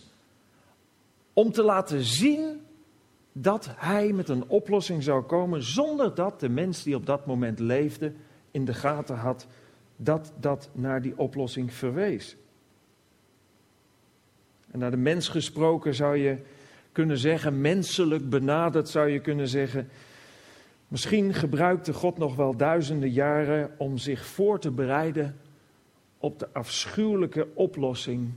om 1.33 1.53
te 1.53 1.63
laten 1.63 2.03
zien 2.03 2.61
dat 3.33 3.69
hij 3.77 4.13
met 4.13 4.29
een 4.29 4.49
oplossing 4.49 5.03
zou 5.03 5.23
komen 5.23 5.63
zonder 5.63 6.15
dat 6.15 6.41
de 6.41 6.49
mens 6.49 6.83
die 6.83 6.97
op 6.97 7.07
dat 7.07 7.27
moment 7.27 7.59
leefde 7.59 8.13
in 8.51 8.65
de 8.65 8.75
gaten 8.75 9.17
had 9.17 9.47
dat 9.97 10.33
dat 10.41 10.71
naar 10.73 11.03
die 11.03 11.19
oplossing 11.19 11.73
verwees. 11.73 12.37
En 14.71 14.79
naar 14.79 14.91
de 14.91 14.97
mens 14.97 15.29
gesproken 15.29 15.95
zou 15.95 16.17
je 16.17 16.39
kunnen 16.93 17.19
zeggen, 17.19 17.61
menselijk 17.61 18.29
benaderd 18.31 18.89
zou 18.89 19.09
je 19.09 19.21
kunnen 19.21 19.49
zeggen, 19.49 19.89
misschien 20.89 21.35
gebruikte 21.35 21.93
God 21.93 22.19
nog 22.19 22.37
wel 22.37 22.57
duizenden 22.57 23.11
jaren 23.11 23.71
om 23.79 23.99
zich 23.99 24.27
voor 24.27 24.59
te 24.59 24.71
bereiden 24.71 25.37
op 26.19 26.39
de 26.39 26.49
afschuwelijke 26.53 27.49
oplossing 27.55 28.33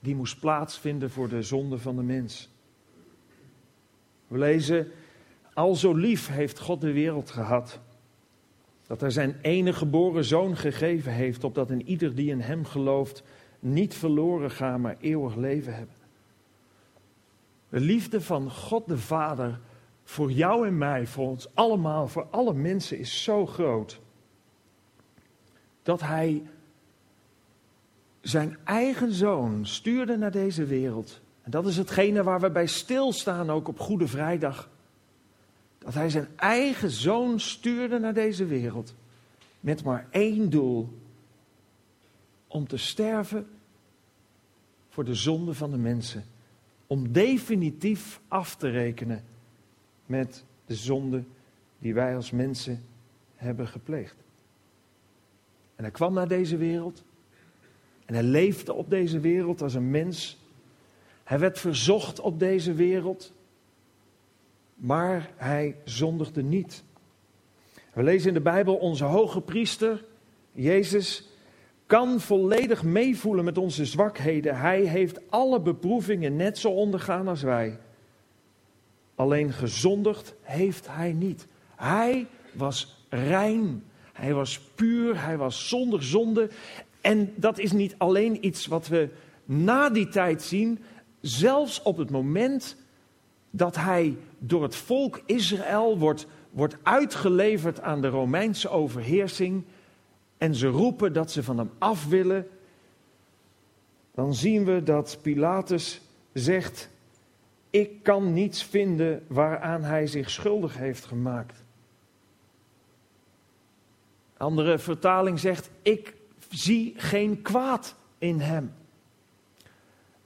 die 0.00 0.14
moest 0.14 0.40
plaatsvinden 0.40 1.10
voor 1.10 1.28
de 1.28 1.42
zonde 1.42 1.78
van 1.78 1.96
de 1.96 2.02
mens. 2.02 2.50
We 4.28 4.38
lezen, 4.38 4.88
al 5.54 5.74
zo 5.74 5.94
lief 5.94 6.28
heeft 6.28 6.58
God 6.58 6.80
de 6.80 6.92
wereld 6.92 7.30
gehad, 7.30 7.80
dat 8.86 9.00
hij 9.00 9.10
zijn 9.10 9.36
enige 9.42 9.78
geboren 9.78 10.24
zoon 10.24 10.56
gegeven 10.56 11.12
heeft, 11.12 11.44
opdat 11.44 11.70
een 11.70 11.88
ieder 11.88 12.14
die 12.14 12.30
in 12.30 12.40
hem 12.40 12.64
gelooft 12.64 13.22
niet 13.58 13.94
verloren 13.94 14.50
gaat, 14.50 14.78
maar 14.78 14.96
eeuwig 15.00 15.34
leven 15.34 15.74
hebben. 15.74 15.95
De 17.68 17.80
liefde 17.80 18.20
van 18.20 18.50
God 18.50 18.86
de 18.86 18.98
Vader 18.98 19.60
voor 20.04 20.32
jou 20.32 20.66
en 20.66 20.78
mij, 20.78 21.06
voor 21.06 21.28
ons 21.28 21.54
allemaal, 21.54 22.08
voor 22.08 22.26
alle 22.30 22.54
mensen 22.54 22.98
is 22.98 23.22
zo 23.22 23.46
groot. 23.46 24.00
Dat 25.82 26.00
hij 26.00 26.42
zijn 28.20 28.58
eigen 28.64 29.12
zoon 29.12 29.66
stuurde 29.66 30.16
naar 30.16 30.30
deze 30.30 30.64
wereld. 30.64 31.20
En 31.42 31.50
dat 31.50 31.66
is 31.66 31.76
hetgene 31.76 32.22
waar 32.22 32.40
we 32.40 32.50
bij 32.50 32.66
stilstaan 32.66 33.50
ook 33.50 33.68
op 33.68 33.78
Goede 33.78 34.06
Vrijdag. 34.06 34.68
Dat 35.78 35.94
hij 35.94 36.10
zijn 36.10 36.28
eigen 36.36 36.90
zoon 36.90 37.40
stuurde 37.40 37.98
naar 37.98 38.14
deze 38.14 38.44
wereld. 38.44 38.94
Met 39.60 39.84
maar 39.84 40.06
één 40.10 40.50
doel. 40.50 40.98
Om 42.46 42.66
te 42.66 42.76
sterven 42.76 43.46
voor 44.88 45.04
de 45.04 45.14
zonde 45.14 45.54
van 45.54 45.70
de 45.70 45.76
mensen 45.76 46.24
om 46.86 47.12
definitief 47.12 48.20
af 48.28 48.56
te 48.56 48.68
rekenen 48.68 49.24
met 50.06 50.44
de 50.66 50.74
zonde 50.74 51.24
die 51.78 51.94
wij 51.94 52.16
als 52.16 52.30
mensen 52.30 52.84
hebben 53.34 53.68
gepleegd. 53.68 54.16
En 55.76 55.84
hij 55.84 55.92
kwam 55.92 56.14
naar 56.14 56.28
deze 56.28 56.56
wereld 56.56 57.04
en 58.04 58.14
hij 58.14 58.22
leefde 58.22 58.72
op 58.72 58.90
deze 58.90 59.20
wereld 59.20 59.62
als 59.62 59.74
een 59.74 59.90
mens. 59.90 60.38
Hij 61.24 61.38
werd 61.38 61.58
verzocht 61.58 62.20
op 62.20 62.38
deze 62.38 62.72
wereld, 62.72 63.32
maar 64.74 65.30
hij 65.36 65.76
zondigde 65.84 66.42
niet. 66.42 66.84
We 67.92 68.02
lezen 68.02 68.28
in 68.28 68.34
de 68.34 68.40
Bijbel 68.40 68.76
onze 68.76 69.04
hoge 69.04 69.40
priester, 69.40 70.04
Jezus, 70.52 71.28
kan 71.86 72.20
volledig 72.20 72.82
meevoelen 72.82 73.44
met 73.44 73.58
onze 73.58 73.84
zwakheden. 73.84 74.58
Hij 74.58 74.80
heeft 74.80 75.30
alle 75.30 75.60
beproevingen 75.60 76.36
net 76.36 76.58
zo 76.58 76.68
ondergaan 76.68 77.28
als 77.28 77.42
wij. 77.42 77.78
Alleen 79.14 79.52
gezondigd 79.52 80.34
heeft 80.42 80.86
hij 80.90 81.12
niet. 81.12 81.46
Hij 81.76 82.26
was 82.52 83.04
rein, 83.08 83.84
hij 84.12 84.34
was 84.34 84.60
puur, 84.60 85.24
hij 85.24 85.36
was 85.36 85.68
zonder 85.68 86.02
zonde. 86.02 86.50
En 87.00 87.32
dat 87.36 87.58
is 87.58 87.72
niet 87.72 87.94
alleen 87.98 88.46
iets 88.46 88.66
wat 88.66 88.88
we 88.88 89.08
na 89.44 89.90
die 89.90 90.08
tijd 90.08 90.42
zien, 90.42 90.78
zelfs 91.20 91.82
op 91.82 91.96
het 91.96 92.10
moment 92.10 92.76
dat 93.50 93.76
hij 93.76 94.16
door 94.38 94.62
het 94.62 94.76
volk 94.76 95.22
Israël 95.26 95.98
wordt, 95.98 96.26
wordt 96.50 96.76
uitgeleverd 96.82 97.80
aan 97.80 98.00
de 98.00 98.08
Romeinse 98.08 98.68
overheersing 98.68 99.64
en 100.38 100.54
ze 100.54 100.66
roepen 100.66 101.12
dat 101.12 101.30
ze 101.30 101.42
van 101.42 101.58
hem 101.58 101.70
af 101.78 102.06
willen, 102.06 102.48
dan 104.14 104.34
zien 104.34 104.64
we 104.64 104.82
dat 104.82 105.18
Pilatus 105.22 106.00
zegt: 106.32 106.90
Ik 107.70 108.02
kan 108.02 108.32
niets 108.32 108.64
vinden 108.64 109.24
waaraan 109.26 109.82
hij 109.82 110.06
zich 110.06 110.30
schuldig 110.30 110.76
heeft 110.76 111.04
gemaakt. 111.04 111.64
Andere 114.36 114.78
vertaling 114.78 115.38
zegt: 115.38 115.70
Ik 115.82 116.14
zie 116.48 116.94
geen 116.96 117.42
kwaad 117.42 117.94
in 118.18 118.40
hem. 118.40 118.72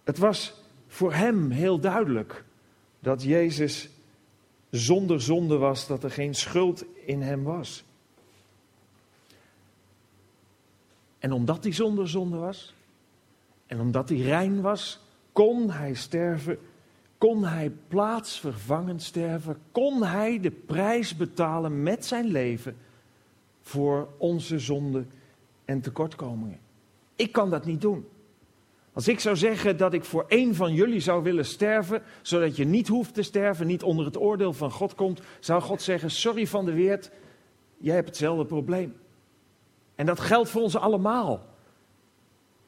Het 0.04 0.18
was 0.18 0.54
voor 0.86 1.12
hem 1.12 1.50
heel 1.50 1.80
duidelijk 1.80 2.44
dat 3.00 3.22
Jezus 3.22 3.88
zonder 4.70 5.20
zonde 5.20 5.56
was, 5.56 5.86
dat 5.86 6.04
er 6.04 6.10
geen 6.10 6.34
schuld 6.34 6.84
in 7.04 7.22
hem 7.22 7.42
was. 7.42 7.84
En 11.20 11.32
omdat 11.32 11.62
hij 11.62 11.72
zonder 11.72 12.08
zonde 12.08 12.36
was, 12.36 12.74
En 13.66 13.80
omdat 13.80 14.08
hij 14.08 14.18
rein 14.18 14.60
was, 14.60 15.00
kon 15.32 15.70
hij 15.70 15.94
sterven, 15.94 16.58
kon 17.18 17.44
hij 17.44 17.72
plaatsvervangend 17.88 19.02
sterven, 19.02 19.58
kon 19.72 20.04
hij 20.04 20.40
de 20.40 20.50
prijs 20.50 21.16
betalen 21.16 21.82
met 21.82 22.06
zijn 22.06 22.26
leven 22.26 22.76
voor 23.60 24.08
onze 24.16 24.58
zonden 24.58 25.10
en 25.64 25.80
tekortkomingen. 25.80 26.58
Ik 27.16 27.32
kan 27.32 27.50
dat 27.50 27.64
niet 27.64 27.80
doen. 27.80 28.06
Als 28.92 29.08
ik 29.08 29.20
zou 29.20 29.36
zeggen 29.36 29.76
dat 29.76 29.92
ik 29.92 30.04
voor 30.04 30.24
één 30.28 30.54
van 30.54 30.74
jullie 30.74 31.00
zou 31.00 31.22
willen 31.22 31.46
sterven, 31.46 32.02
zodat 32.22 32.56
je 32.56 32.64
niet 32.64 32.88
hoeft 32.88 33.14
te 33.14 33.22
sterven, 33.22 33.66
niet 33.66 33.82
onder 33.82 34.04
het 34.04 34.18
oordeel 34.18 34.52
van 34.52 34.70
God 34.70 34.94
komt, 34.94 35.20
zou 35.40 35.62
God 35.62 35.82
zeggen: 35.82 36.10
Sorry 36.10 36.46
van 36.46 36.64
de 36.64 36.72
Weert, 36.72 37.10
jij 37.78 37.94
hebt 37.94 38.08
hetzelfde 38.08 38.44
probleem. 38.44 38.94
En 40.00 40.06
dat 40.06 40.20
geldt 40.20 40.50
voor 40.50 40.62
ons 40.62 40.76
allemaal. 40.76 41.46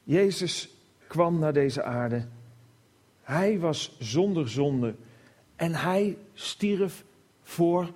Jezus 0.03 0.69
kwam 1.07 1.39
naar 1.39 1.53
deze 1.53 1.83
aarde. 1.83 2.25
Hij 3.21 3.59
was 3.59 3.95
zonder 3.99 4.49
zonde 4.49 4.95
en 5.55 5.73
hij 5.75 6.17
stierf 6.33 7.03
voor 7.41 7.91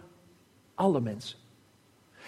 alle 0.75 1.01
mensen. 1.01 1.37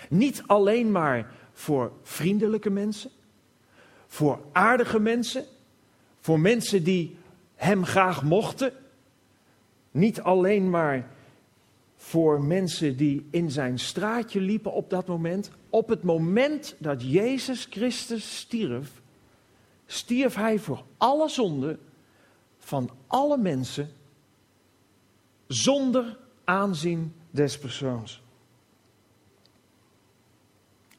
Niet 0.10 0.44
alleen 0.46 0.92
maar 0.92 1.32
voor 1.54 1.92
vriendelijke 2.04 2.70
mensen, 2.70 3.12
voor 4.08 4.39
aardige 4.51 5.00
mensen, 5.00 5.46
voor 6.20 6.39
mensen 6.39 6.84
die 6.84 7.18
hem 7.56 7.86
graag 7.86 8.24
mochten. 8.24 8.74
Niet 9.92 10.22
alleen 10.22 10.70
maar 10.70 11.08
voor 12.01 12.41
mensen 12.41 12.98
die 12.98 13.27
in 13.32 13.51
zijn 13.51 13.79
straatje 13.79 14.39
liepen 14.41 14.74
op 14.74 14.89
dat 14.89 15.08
moment. 15.08 15.51
Op 15.70 15.89
het 15.89 16.03
moment 16.03 16.75
dat 16.77 17.12
Jezus 17.12 17.68
Christus 17.70 18.38
stierf, 18.38 19.01
stierf 19.86 20.36
hij 20.36 20.60
voor 20.60 20.84
alle 20.98 21.29
zonden 21.29 21.79
van 22.58 22.89
alle 23.08 23.38
mensen 23.38 23.89
zonder 25.48 26.18
aanzien 26.44 27.13
des 27.32 27.60
persoons. 27.60 28.22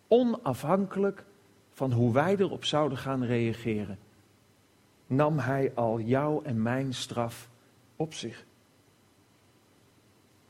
Onafhankelijk 0.08 1.24
van 1.70 1.92
hoe 1.92 2.12
wij 2.12 2.36
erop 2.36 2.64
zouden 2.64 2.98
gaan 2.98 3.24
reageren, 3.24 3.98
nam 5.06 5.38
hij 5.38 5.72
al 5.74 6.00
jouw 6.00 6.42
en 6.42 6.62
mijn 6.62 6.94
straf 6.94 7.48
op 7.96 8.14
zich. 8.14 8.48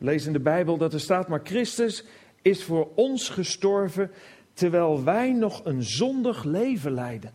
Lees 0.03 0.27
in 0.27 0.33
de 0.33 0.41
Bijbel 0.41 0.77
dat 0.77 0.93
er 0.93 1.01
staat, 1.01 1.29
maar 1.29 1.41
Christus 1.45 2.05
is 2.43 2.65
voor 2.65 2.89
ons 2.95 3.29
gestorven 3.29 4.11
terwijl 4.53 5.05
wij 5.05 5.33
nog 5.33 5.65
een 5.65 5.83
zondig 5.83 6.45
leven 6.45 6.93
leiden. 6.93 7.33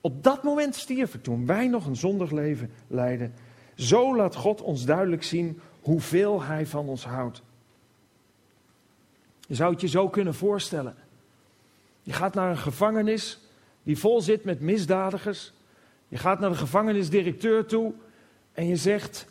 Op 0.00 0.22
dat 0.22 0.42
moment 0.42 0.74
stierven 0.74 1.20
toen 1.20 1.46
wij 1.46 1.68
nog 1.68 1.86
een 1.86 1.96
zondig 1.96 2.30
leven 2.30 2.70
leiden. 2.86 3.34
Zo 3.74 4.16
laat 4.16 4.34
God 4.34 4.60
ons 4.60 4.84
duidelijk 4.84 5.22
zien 5.22 5.60
hoeveel 5.80 6.42
Hij 6.42 6.66
van 6.66 6.88
ons 6.88 7.04
houdt. 7.04 7.42
Je 9.46 9.54
zou 9.54 9.72
het 9.72 9.80
je 9.80 9.88
zo 9.88 10.08
kunnen 10.08 10.34
voorstellen. 10.34 10.94
Je 12.02 12.12
gaat 12.12 12.34
naar 12.34 12.50
een 12.50 12.58
gevangenis 12.58 13.40
die 13.82 13.98
vol 13.98 14.20
zit 14.20 14.44
met 14.44 14.60
misdadigers. 14.60 15.52
Je 16.08 16.16
gaat 16.16 16.40
naar 16.40 16.50
de 16.50 16.56
gevangenisdirecteur 16.56 17.66
toe 17.66 17.92
en 18.52 18.66
je 18.66 18.76
zegt: 18.76 19.26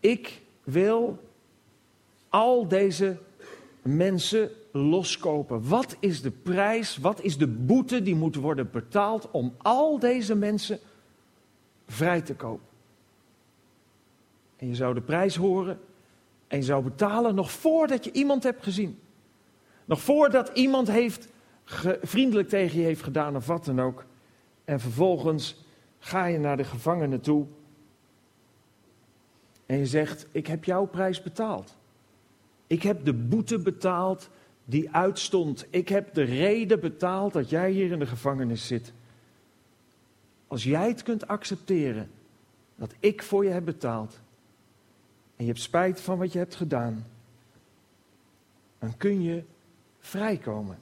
Ik 0.00 0.42
wil 0.64 1.18
al 2.28 2.68
deze 2.68 3.16
mensen 3.82 4.50
loskopen. 4.72 5.68
Wat 5.68 5.96
is 6.00 6.22
de 6.22 6.30
prijs, 6.30 6.96
wat 6.96 7.22
is 7.22 7.38
de 7.38 7.46
boete 7.46 8.02
die 8.02 8.14
moet 8.14 8.34
worden 8.34 8.70
betaald 8.70 9.30
om 9.30 9.54
al 9.56 9.98
deze 9.98 10.34
mensen 10.34 10.78
vrij 11.86 12.20
te 12.20 12.34
kopen? 12.34 12.66
En 14.56 14.68
je 14.68 14.74
zou 14.74 14.94
de 14.94 15.00
prijs 15.00 15.36
horen 15.36 15.80
en 16.46 16.58
je 16.58 16.64
zou 16.64 16.82
betalen 16.82 17.34
nog 17.34 17.50
voordat 17.50 18.04
je 18.04 18.12
iemand 18.12 18.42
hebt 18.42 18.62
gezien. 18.62 18.98
Nog 19.84 20.00
voordat 20.00 20.50
iemand 20.54 20.90
heeft 20.90 21.28
vriendelijk 22.02 22.48
tegen 22.48 22.78
je 22.78 22.84
heeft 22.84 23.02
gedaan 23.02 23.36
of 23.36 23.46
wat 23.46 23.64
dan 23.64 23.80
ook. 23.80 24.04
En 24.64 24.80
vervolgens 24.80 25.64
ga 25.98 26.26
je 26.26 26.38
naar 26.38 26.56
de 26.56 26.64
gevangene 26.64 27.20
toe 27.20 27.46
en 29.68 29.78
je 29.78 29.86
zegt, 29.86 30.26
ik 30.30 30.46
heb 30.46 30.64
jouw 30.64 30.86
prijs 30.86 31.22
betaald. 31.22 31.76
Ik 32.66 32.82
heb 32.82 33.04
de 33.04 33.14
boete 33.14 33.58
betaald 33.58 34.28
die 34.64 34.90
uitstond. 34.90 35.66
Ik 35.70 35.88
heb 35.88 36.14
de 36.14 36.22
reden 36.22 36.80
betaald 36.80 37.32
dat 37.32 37.50
jij 37.50 37.70
hier 37.70 37.90
in 37.90 37.98
de 37.98 38.06
gevangenis 38.06 38.66
zit. 38.66 38.92
Als 40.46 40.64
jij 40.64 40.88
het 40.88 41.02
kunt 41.02 41.28
accepteren 41.28 42.10
dat 42.76 42.94
ik 43.00 43.22
voor 43.22 43.44
je 43.44 43.50
heb 43.50 43.64
betaald 43.64 44.20
en 45.36 45.44
je 45.44 45.50
hebt 45.50 45.62
spijt 45.62 46.00
van 46.00 46.18
wat 46.18 46.32
je 46.32 46.38
hebt 46.38 46.54
gedaan, 46.54 47.06
dan 48.78 48.96
kun 48.96 49.22
je 49.22 49.42
vrijkomen. 49.98 50.78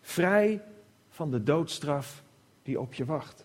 Vrij 0.00 0.62
van 1.08 1.30
de 1.30 1.42
doodstraf 1.42 2.22
die 2.62 2.80
op 2.80 2.94
je 2.94 3.04
wacht. 3.04 3.44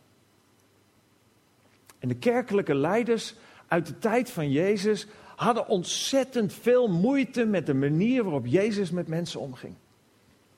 En 1.99 2.07
de 2.07 2.15
kerkelijke 2.15 2.75
leiders 2.75 3.35
uit 3.71 3.87
de 3.87 3.99
tijd 3.99 4.29
van 4.29 4.51
Jezus 4.51 5.07
hadden 5.35 5.67
ontzettend 5.67 6.53
veel 6.53 6.87
moeite 6.87 7.45
met 7.45 7.65
de 7.65 7.73
manier 7.73 8.23
waarop 8.23 8.45
Jezus 8.45 8.91
met 8.91 9.07
mensen 9.07 9.39
omging. 9.39 9.75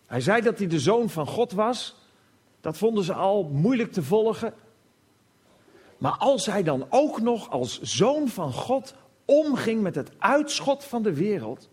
Hij 0.06 0.22
zei 0.22 0.42
dat 0.42 0.58
hij 0.58 0.68
de 0.68 0.80
zoon 0.80 1.10
van 1.10 1.28
God 1.28 1.52
was. 1.52 1.96
Dat 2.62 2.78
vonden 2.78 3.04
ze 3.04 3.14
al 3.14 3.44
moeilijk 3.44 3.92
te 3.92 4.04
volgen. 4.04 4.54
Maar 5.98 6.12
als 6.18 6.46
hij 6.46 6.64
dan 6.64 6.86
ook 6.90 7.22
nog 7.22 7.50
als 7.50 7.82
zoon 7.82 8.28
van 8.28 8.54
God 8.54 8.96
omging 9.26 9.82
met 9.82 9.96
het 9.96 10.12
uitschot 10.18 10.84
van 10.84 11.04
de 11.04 11.14
wereld, 11.14 11.70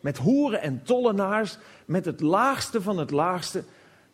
met 0.00 0.18
hoeren 0.18 0.62
en 0.62 0.82
tollenaars, 0.82 1.58
met 1.84 2.04
het 2.04 2.20
laagste 2.20 2.82
van 2.82 2.98
het 2.98 3.10
laagste, 3.10 3.64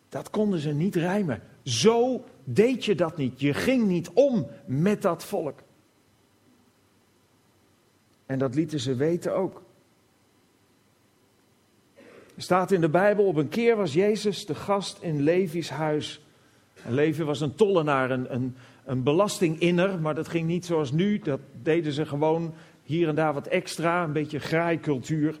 dat 0.09 0.29
konden 0.29 0.59
ze 0.59 0.69
niet 0.69 0.95
rijmen. 0.95 1.41
Zo 1.63 2.23
deed 2.43 2.85
je 2.85 2.95
dat 2.95 3.17
niet. 3.17 3.39
Je 3.39 3.53
ging 3.53 3.87
niet 3.87 4.09
om 4.09 4.47
met 4.65 5.01
dat 5.01 5.23
volk. 5.23 5.59
En 8.31 8.39
dat 8.39 8.55
lieten 8.55 8.79
ze 8.79 8.95
weten 8.95 9.35
ook. 9.35 9.61
Er 12.35 12.41
staat 12.41 12.71
in 12.71 12.81
de 12.81 12.89
Bijbel, 12.89 13.25
op 13.25 13.35
een 13.35 13.49
keer 13.49 13.75
was 13.75 13.93
Jezus 13.93 14.45
de 14.45 14.55
gast 14.55 15.01
in 15.01 15.21
Levi's 15.21 15.69
huis. 15.69 16.25
Levi 16.87 17.23
was 17.23 17.41
een 17.41 17.55
tollenaar, 17.55 18.11
een, 18.11 18.33
een, 18.33 18.55
een 18.85 19.03
belastinginner, 19.03 19.99
maar 19.99 20.15
dat 20.15 20.27
ging 20.27 20.47
niet 20.47 20.65
zoals 20.65 20.91
nu. 20.91 21.19
Dat 21.19 21.39
deden 21.61 21.91
ze 21.91 22.05
gewoon 22.05 22.53
hier 22.83 23.07
en 23.07 23.15
daar 23.15 23.33
wat 23.33 23.47
extra, 23.47 24.03
een 24.03 24.13
beetje 24.13 24.39
graaikultuur. 24.39 25.39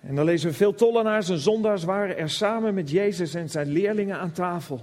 En 0.00 0.14
dan 0.14 0.24
lezen 0.24 0.48
we 0.50 0.56
veel 0.56 0.74
tollenaars 0.74 1.28
en 1.28 1.38
zondaars 1.38 1.84
waren 1.84 2.16
er 2.16 2.30
samen 2.30 2.74
met 2.74 2.90
Jezus 2.90 3.34
en 3.34 3.50
zijn 3.50 3.68
leerlingen 3.68 4.18
aan 4.18 4.32
tafel. 4.32 4.80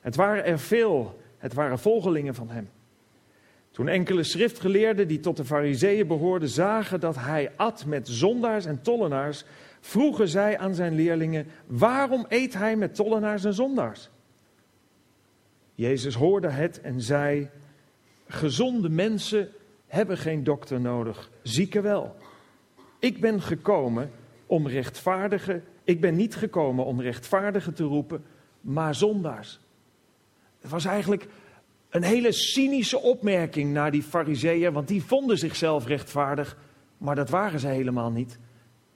Het 0.00 0.16
waren 0.16 0.44
er 0.44 0.58
veel, 0.58 1.20
het 1.38 1.54
waren 1.54 1.78
volgelingen 1.78 2.34
van 2.34 2.50
hem. 2.50 2.68
Toen 3.74 3.88
enkele 3.88 4.22
schriftgeleerden 4.22 5.08
die 5.08 5.20
tot 5.20 5.36
de 5.36 5.44
fariseeën 5.44 6.06
behoorden 6.06 6.48
zagen 6.48 7.00
dat 7.00 7.16
hij 7.16 7.52
at 7.56 7.84
met 7.86 8.08
zondaars 8.08 8.64
en 8.64 8.82
tollenaars, 8.82 9.44
vroegen 9.80 10.28
zij 10.28 10.58
aan 10.58 10.74
zijn 10.74 10.94
leerlingen, 10.94 11.46
waarom 11.66 12.26
eet 12.28 12.54
hij 12.54 12.76
met 12.76 12.94
tollenaars 12.94 13.44
en 13.44 13.54
zondaars? 13.54 14.10
Jezus 15.74 16.14
hoorde 16.14 16.48
het 16.48 16.80
en 16.80 17.00
zei, 17.00 17.48
gezonde 18.28 18.88
mensen 18.88 19.48
hebben 19.86 20.18
geen 20.18 20.44
dokter 20.44 20.80
nodig, 20.80 21.30
zieken 21.42 21.82
wel. 21.82 22.16
Ik 22.98 23.20
ben 23.20 23.42
gekomen 23.42 24.10
om 24.46 24.68
rechtvaardigen, 24.68 25.64
ik 25.84 26.00
ben 26.00 26.16
niet 26.16 26.36
gekomen 26.36 26.84
om 26.84 27.00
rechtvaardigen 27.00 27.74
te 27.74 27.84
roepen, 27.84 28.24
maar 28.60 28.94
zondaars. 28.94 29.60
Het 30.60 30.70
was 30.70 30.84
eigenlijk 30.84 31.26
een 31.94 32.02
hele 32.02 32.32
cynische 32.32 32.98
opmerking 32.98 33.72
naar 33.72 33.90
die 33.90 34.02
fariseeën, 34.02 34.72
want 34.72 34.88
die 34.88 35.04
vonden 35.04 35.38
zichzelf 35.38 35.86
rechtvaardig, 35.86 36.56
maar 36.98 37.14
dat 37.14 37.30
waren 37.30 37.60
ze 37.60 37.66
helemaal 37.66 38.10
niet. 38.10 38.38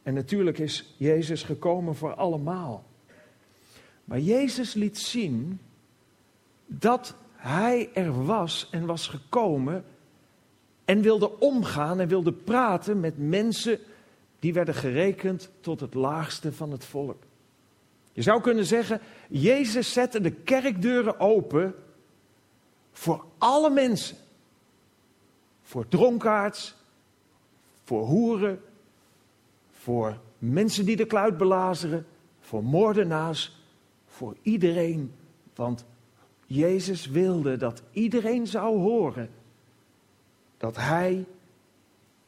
En 0.02 0.14
natuurlijk 0.14 0.58
is 0.58 0.94
Jezus 0.96 1.42
gekomen 1.42 1.94
voor 1.94 2.14
allemaal. 2.14 2.84
Maar 4.04 4.18
Jezus 4.18 4.74
liet 4.74 4.98
zien 4.98 5.60
dat 6.66 7.14
hij 7.32 7.90
er 7.94 8.24
was 8.24 8.68
en 8.70 8.86
was 8.86 9.06
gekomen 9.06 9.84
en 10.84 11.00
wilde 11.00 11.38
omgaan 11.38 12.00
en 12.00 12.08
wilde 12.08 12.32
praten 12.32 13.00
met 13.00 13.18
mensen 13.18 13.78
die 14.38 14.52
werden 14.52 14.74
gerekend 14.74 15.50
tot 15.60 15.80
het 15.80 15.94
laagste 15.94 16.52
van 16.52 16.70
het 16.70 16.84
volk. 16.84 17.22
Je 18.12 18.22
zou 18.22 18.40
kunnen 18.40 18.64
zeggen, 18.66 19.00
Jezus 19.28 19.92
zette 19.92 20.20
de 20.20 20.30
kerkdeuren 20.32 21.20
open 21.20 21.74
voor 22.98 23.24
alle 23.38 23.70
mensen. 23.70 24.16
Voor 25.62 25.88
dronkaards, 25.88 26.76
voor 27.84 28.04
hoeren, 28.04 28.60
voor 29.70 30.18
mensen 30.38 30.84
die 30.84 30.96
de 30.96 31.06
kluit 31.06 31.36
belazeren, 31.36 32.06
voor 32.40 32.64
moordenaars, 32.64 33.60
voor 34.06 34.36
iedereen 34.42 35.14
Want 35.54 35.84
Jezus 36.46 37.06
wilde 37.06 37.56
dat 37.56 37.82
iedereen 37.90 38.46
zou 38.46 38.78
horen 38.78 39.30
dat 40.56 40.76
Hij 40.76 41.24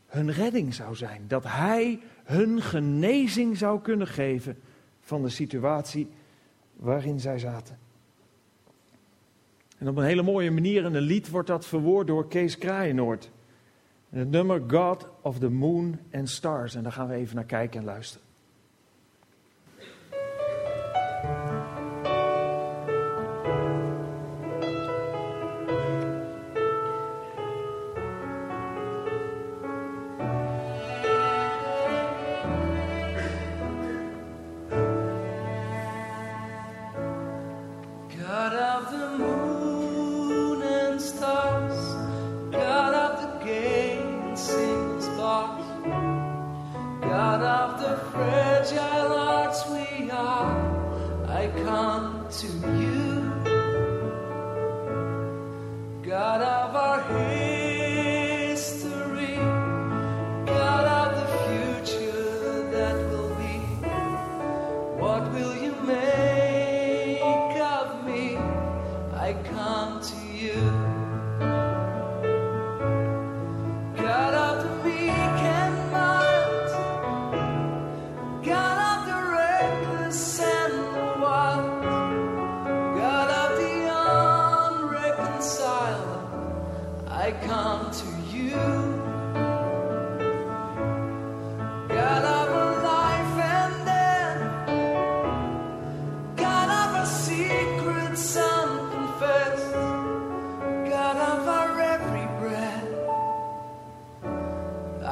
hun 0.07 0.33
redding 0.33 0.75
zou 0.75 0.95
zijn. 0.95 1.25
Dat 1.29 1.45
Hij 1.45 2.01
hun 2.25 2.63
genezing 2.63 3.57
zou 3.57 3.81
kunnen 3.81 4.07
geven 4.07 4.59
van 5.01 5.23
de 5.23 5.29
situatie 5.29 6.09
waarin 6.77 7.21
zij 7.21 7.39
zaten. 7.39 7.79
En 9.81 9.89
op 9.89 9.97
een 9.97 10.05
hele 10.05 10.23
mooie 10.23 10.51
manier 10.51 10.85
in 10.85 10.95
een 10.95 11.03
lied 11.03 11.31
wordt 11.31 11.49
dat 11.49 11.67
verwoord 11.67 12.07
door 12.07 12.29
Kees 12.29 12.59
Kraaienoord. 12.59 13.31
Het 14.11 14.31
nummer 14.31 14.63
God 14.67 15.09
of 15.23 15.39
the 15.39 15.51
Moon 15.51 15.99
and 16.13 16.29
Stars. 16.29 16.75
En 16.75 16.83
daar 16.83 16.93
gaan 16.93 17.09
we 17.09 17.15
even 17.15 17.37
naar 17.37 17.45
kijken 17.45 17.81
en 17.81 17.87
luisteren. 17.87 18.27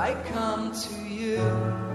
I 0.09 0.14
come 0.31 0.73
to 0.73 0.94
you. 1.07 1.88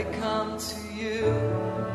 De 0.00 1.89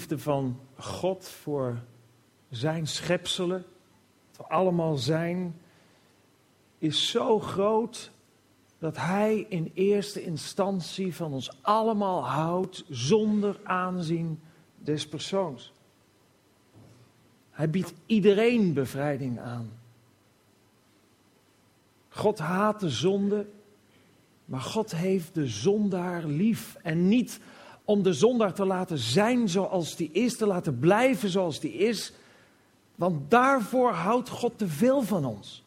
liefde 0.00 0.18
van 0.18 0.60
God 0.76 1.28
voor 1.28 1.78
zijn 2.50 2.86
schepselen, 2.86 3.64
wat 4.30 4.46
we 4.46 4.54
allemaal 4.54 4.96
zijn, 4.96 5.60
is 6.78 7.10
zo 7.10 7.40
groot 7.40 8.10
dat 8.78 8.96
Hij 8.96 9.46
in 9.48 9.70
eerste 9.74 10.22
instantie 10.22 11.14
van 11.14 11.32
ons 11.32 11.50
allemaal 11.62 12.28
houdt 12.28 12.84
zonder 12.88 13.60
aanzien 13.64 14.40
des 14.78 15.08
persoons. 15.08 15.72
Hij 17.50 17.70
biedt 17.70 17.92
iedereen 18.06 18.72
bevrijding 18.72 19.40
aan. 19.40 19.70
God 22.08 22.38
haat 22.38 22.80
de 22.80 22.90
zonde, 22.90 23.46
maar 24.44 24.60
God 24.60 24.94
heeft 24.94 25.34
de 25.34 25.46
zondaar 25.46 26.24
lief. 26.24 26.76
En 26.82 27.08
niet 27.08 27.40
om 27.90 28.02
de 28.02 28.12
zondaar 28.12 28.54
te 28.54 28.64
laten 28.64 28.98
zijn 28.98 29.48
zoals 29.48 29.96
die 29.96 30.10
is, 30.12 30.36
te 30.36 30.46
laten 30.46 30.78
blijven 30.78 31.28
zoals 31.28 31.60
die 31.60 31.72
is. 31.72 32.12
Want 32.94 33.30
daarvoor 33.30 33.92
houdt 33.92 34.28
God 34.28 34.58
te 34.58 34.68
veel 34.68 35.02
van 35.02 35.24
ons. 35.24 35.64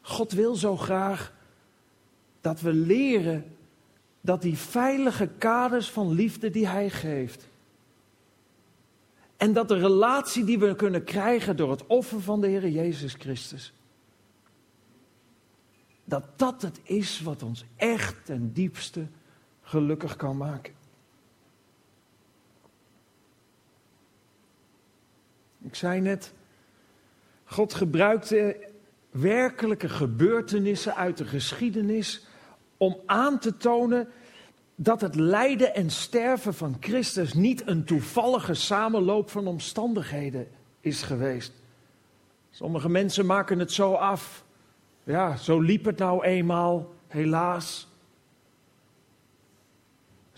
God 0.00 0.32
wil 0.32 0.54
zo 0.54 0.76
graag 0.76 1.32
dat 2.40 2.60
we 2.60 2.72
leren 2.72 3.56
dat 4.20 4.42
die 4.42 4.58
veilige 4.58 5.28
kaders 5.38 5.90
van 5.90 6.12
liefde 6.12 6.50
die 6.50 6.66
Hij 6.66 6.90
geeft. 6.90 7.48
En 9.36 9.52
dat 9.52 9.68
de 9.68 9.78
relatie 9.78 10.44
die 10.44 10.58
we 10.58 10.76
kunnen 10.76 11.04
krijgen 11.04 11.56
door 11.56 11.70
het 11.70 11.86
offer 11.86 12.20
van 12.20 12.40
de 12.40 12.46
Heer 12.46 12.68
Jezus 12.68 13.14
Christus. 13.14 13.72
Dat 16.04 16.24
dat 16.36 16.62
het 16.62 16.80
is 16.82 17.20
wat 17.20 17.42
ons 17.42 17.64
echt 17.76 18.24
ten 18.24 18.52
diepste 18.52 19.06
gelukkig 19.66 20.16
kan 20.16 20.36
maken. 20.36 20.74
Ik 25.62 25.74
zei 25.74 26.00
net, 26.00 26.32
God 27.44 27.74
gebruikte 27.74 28.68
werkelijke 29.10 29.88
gebeurtenissen 29.88 30.94
uit 30.96 31.16
de 31.16 31.24
geschiedenis 31.24 32.26
om 32.76 33.00
aan 33.06 33.38
te 33.38 33.56
tonen 33.56 34.08
dat 34.74 35.00
het 35.00 35.14
lijden 35.14 35.74
en 35.74 35.90
sterven 35.90 36.54
van 36.54 36.76
Christus 36.80 37.34
niet 37.34 37.66
een 37.66 37.84
toevallige 37.84 38.54
samenloop 38.54 39.30
van 39.30 39.46
omstandigheden 39.46 40.48
is 40.80 41.02
geweest. 41.02 41.52
Sommige 42.50 42.88
mensen 42.88 43.26
maken 43.26 43.58
het 43.58 43.72
zo 43.72 43.92
af. 43.92 44.44
Ja, 45.04 45.36
zo 45.36 45.60
liep 45.60 45.84
het 45.84 45.98
nou 45.98 46.24
eenmaal, 46.24 46.94
helaas. 47.06 47.88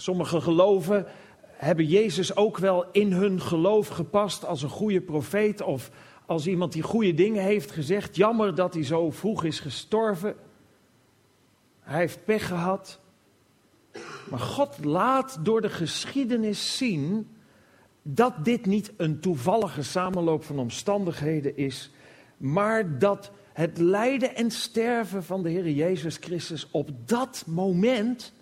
Sommige 0.00 0.40
geloven 0.40 1.06
hebben 1.42 1.86
Jezus 1.86 2.36
ook 2.36 2.58
wel 2.58 2.84
in 2.92 3.12
hun 3.12 3.40
geloof 3.40 3.88
gepast 3.88 4.44
als 4.44 4.62
een 4.62 4.68
goede 4.68 5.00
profeet 5.00 5.62
of 5.62 5.90
als 6.26 6.46
iemand 6.46 6.72
die 6.72 6.82
goede 6.82 7.14
dingen 7.14 7.42
heeft 7.42 7.70
gezegd. 7.70 8.16
Jammer 8.16 8.54
dat 8.54 8.74
hij 8.74 8.84
zo 8.84 9.10
vroeg 9.10 9.44
is 9.44 9.60
gestorven. 9.60 10.34
Hij 11.80 11.98
heeft 11.98 12.24
pech 12.24 12.46
gehad. 12.46 13.00
Maar 14.30 14.38
God 14.38 14.84
laat 14.84 15.38
door 15.42 15.60
de 15.60 15.70
geschiedenis 15.70 16.76
zien 16.76 17.28
dat 18.02 18.44
dit 18.44 18.66
niet 18.66 18.92
een 18.96 19.20
toevallige 19.20 19.82
samenloop 19.82 20.44
van 20.44 20.58
omstandigheden 20.58 21.56
is, 21.56 21.90
maar 22.36 22.98
dat 22.98 23.30
het 23.52 23.78
lijden 23.78 24.36
en 24.36 24.50
sterven 24.50 25.24
van 25.24 25.42
de 25.42 25.50
Heer 25.50 25.70
Jezus 25.70 26.16
Christus 26.16 26.68
op 26.70 26.90
dat 27.04 27.44
moment 27.46 28.32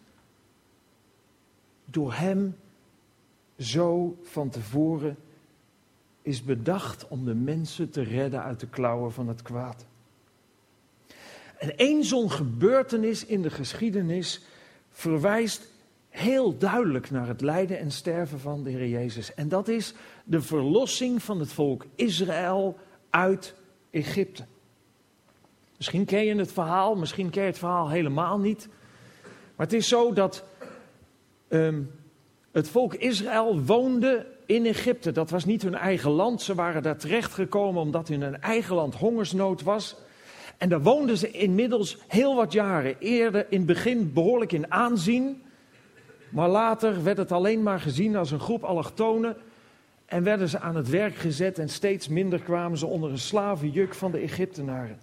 door 1.96 2.14
Hem 2.14 2.56
zo 3.58 4.18
van 4.22 4.48
tevoren 4.48 5.16
is 6.22 6.42
bedacht 6.42 7.08
om 7.08 7.24
de 7.24 7.34
mensen 7.34 7.90
te 7.90 8.02
redden 8.02 8.42
uit 8.42 8.60
de 8.60 8.68
klauwen 8.68 9.12
van 9.12 9.28
het 9.28 9.42
kwaad. 9.42 9.86
En 11.58 11.76
één 11.76 12.04
zo'n 12.04 12.30
gebeurtenis 12.30 13.26
in 13.26 13.42
de 13.42 13.50
geschiedenis 13.50 14.44
verwijst 14.90 15.68
heel 16.08 16.58
duidelijk 16.58 17.10
naar 17.10 17.26
het 17.26 17.40
lijden 17.40 17.78
en 17.78 17.90
sterven 17.90 18.40
van 18.40 18.62
de 18.62 18.70
Heer 18.70 18.88
Jezus. 18.88 19.34
En 19.34 19.48
dat 19.48 19.68
is 19.68 19.94
de 20.24 20.40
verlossing 20.40 21.22
van 21.22 21.40
het 21.40 21.52
volk 21.52 21.86
Israël 21.94 22.78
uit 23.10 23.54
Egypte. 23.90 24.44
Misschien 25.76 26.04
ken 26.04 26.24
je 26.24 26.34
het 26.34 26.52
verhaal, 26.52 26.96
misschien 26.96 27.30
ken 27.30 27.42
je 27.42 27.48
het 27.48 27.58
verhaal 27.58 27.88
helemaal 27.88 28.38
niet. 28.38 28.68
Maar 29.56 29.66
het 29.66 29.76
is 29.76 29.88
zo 29.88 30.12
dat 30.12 30.44
ehm, 31.48 31.82
het 32.52 32.68
volk 32.68 32.94
Israël 32.94 33.60
woonde 33.60 34.26
in 34.46 34.66
Egypte. 34.66 35.12
Dat 35.12 35.30
was 35.30 35.44
niet 35.44 35.62
hun 35.62 35.74
eigen 35.74 36.10
land. 36.10 36.42
Ze 36.42 36.54
waren 36.54 36.82
daar 36.82 36.96
terechtgekomen 36.96 37.82
omdat 37.82 38.08
in 38.08 38.22
hun 38.22 38.40
eigen 38.40 38.74
land 38.74 38.94
hongersnood 38.94 39.62
was. 39.62 39.96
En 40.58 40.68
daar 40.68 40.82
woonden 40.82 41.16
ze 41.16 41.30
inmiddels 41.30 41.98
heel 42.08 42.34
wat 42.34 42.52
jaren. 42.52 42.98
Eerder 42.98 43.46
in 43.48 43.58
het 43.58 43.66
begin 43.66 44.12
behoorlijk 44.12 44.52
in 44.52 44.72
aanzien. 44.72 45.42
Maar 46.30 46.48
later 46.48 47.02
werd 47.02 47.16
het 47.16 47.32
alleen 47.32 47.62
maar 47.62 47.80
gezien 47.80 48.16
als 48.16 48.30
een 48.30 48.40
groep 48.40 48.64
allochtonen. 48.64 49.36
En 50.06 50.22
werden 50.22 50.48
ze 50.48 50.60
aan 50.60 50.76
het 50.76 50.88
werk 50.88 51.14
gezet 51.14 51.58
en 51.58 51.68
steeds 51.68 52.08
minder 52.08 52.40
kwamen 52.40 52.78
ze 52.78 52.86
onder 52.86 53.10
een 53.10 53.18
slavenjuk 53.18 53.94
van 53.94 54.10
de 54.10 54.18
Egyptenaren. 54.18 54.98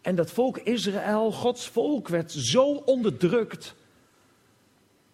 En 0.00 0.14
dat 0.14 0.30
volk 0.30 0.58
Israël, 0.58 1.32
Gods 1.32 1.68
volk, 1.68 2.08
werd 2.08 2.32
zo 2.32 2.64
onderdrukt 2.72 3.74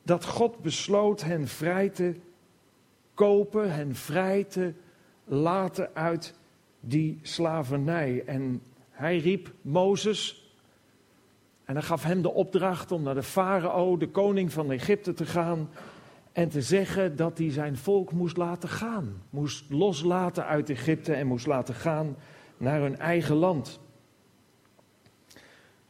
dat 0.06 0.24
God 0.24 0.62
besloot 0.62 1.22
hen 1.22 1.48
vrij 1.48 1.88
te 1.88 2.14
kopen, 3.14 3.72
hen 3.72 3.94
vrij 3.94 4.44
te 4.44 4.72
laten 5.24 5.90
uit 5.94 6.34
die 6.80 7.18
slavernij. 7.22 8.22
En 8.26 8.62
hij 8.90 9.18
riep 9.18 9.52
Mozes 9.62 10.50
en 11.64 11.74
hij 11.74 11.82
gaf 11.82 12.02
hem 12.02 12.22
de 12.22 12.32
opdracht 12.32 12.92
om 12.92 13.02
naar 13.02 13.14
de 13.14 13.22
farao, 13.22 13.96
de 13.96 14.08
koning 14.08 14.52
van 14.52 14.70
Egypte, 14.70 15.12
te 15.12 15.26
gaan 15.26 15.68
en 16.32 16.48
te 16.48 16.62
zeggen 16.62 17.16
dat 17.16 17.38
hij 17.38 17.50
zijn 17.50 17.76
volk 17.76 18.12
moest 18.12 18.36
laten 18.36 18.68
gaan. 18.68 19.22
Moest 19.30 19.70
loslaten 19.70 20.46
uit 20.46 20.70
Egypte 20.70 21.12
en 21.14 21.26
moest 21.26 21.46
laten 21.46 21.74
gaan 21.74 22.16
naar 22.56 22.80
hun 22.80 22.98
eigen 22.98 23.36
land. 23.36 23.80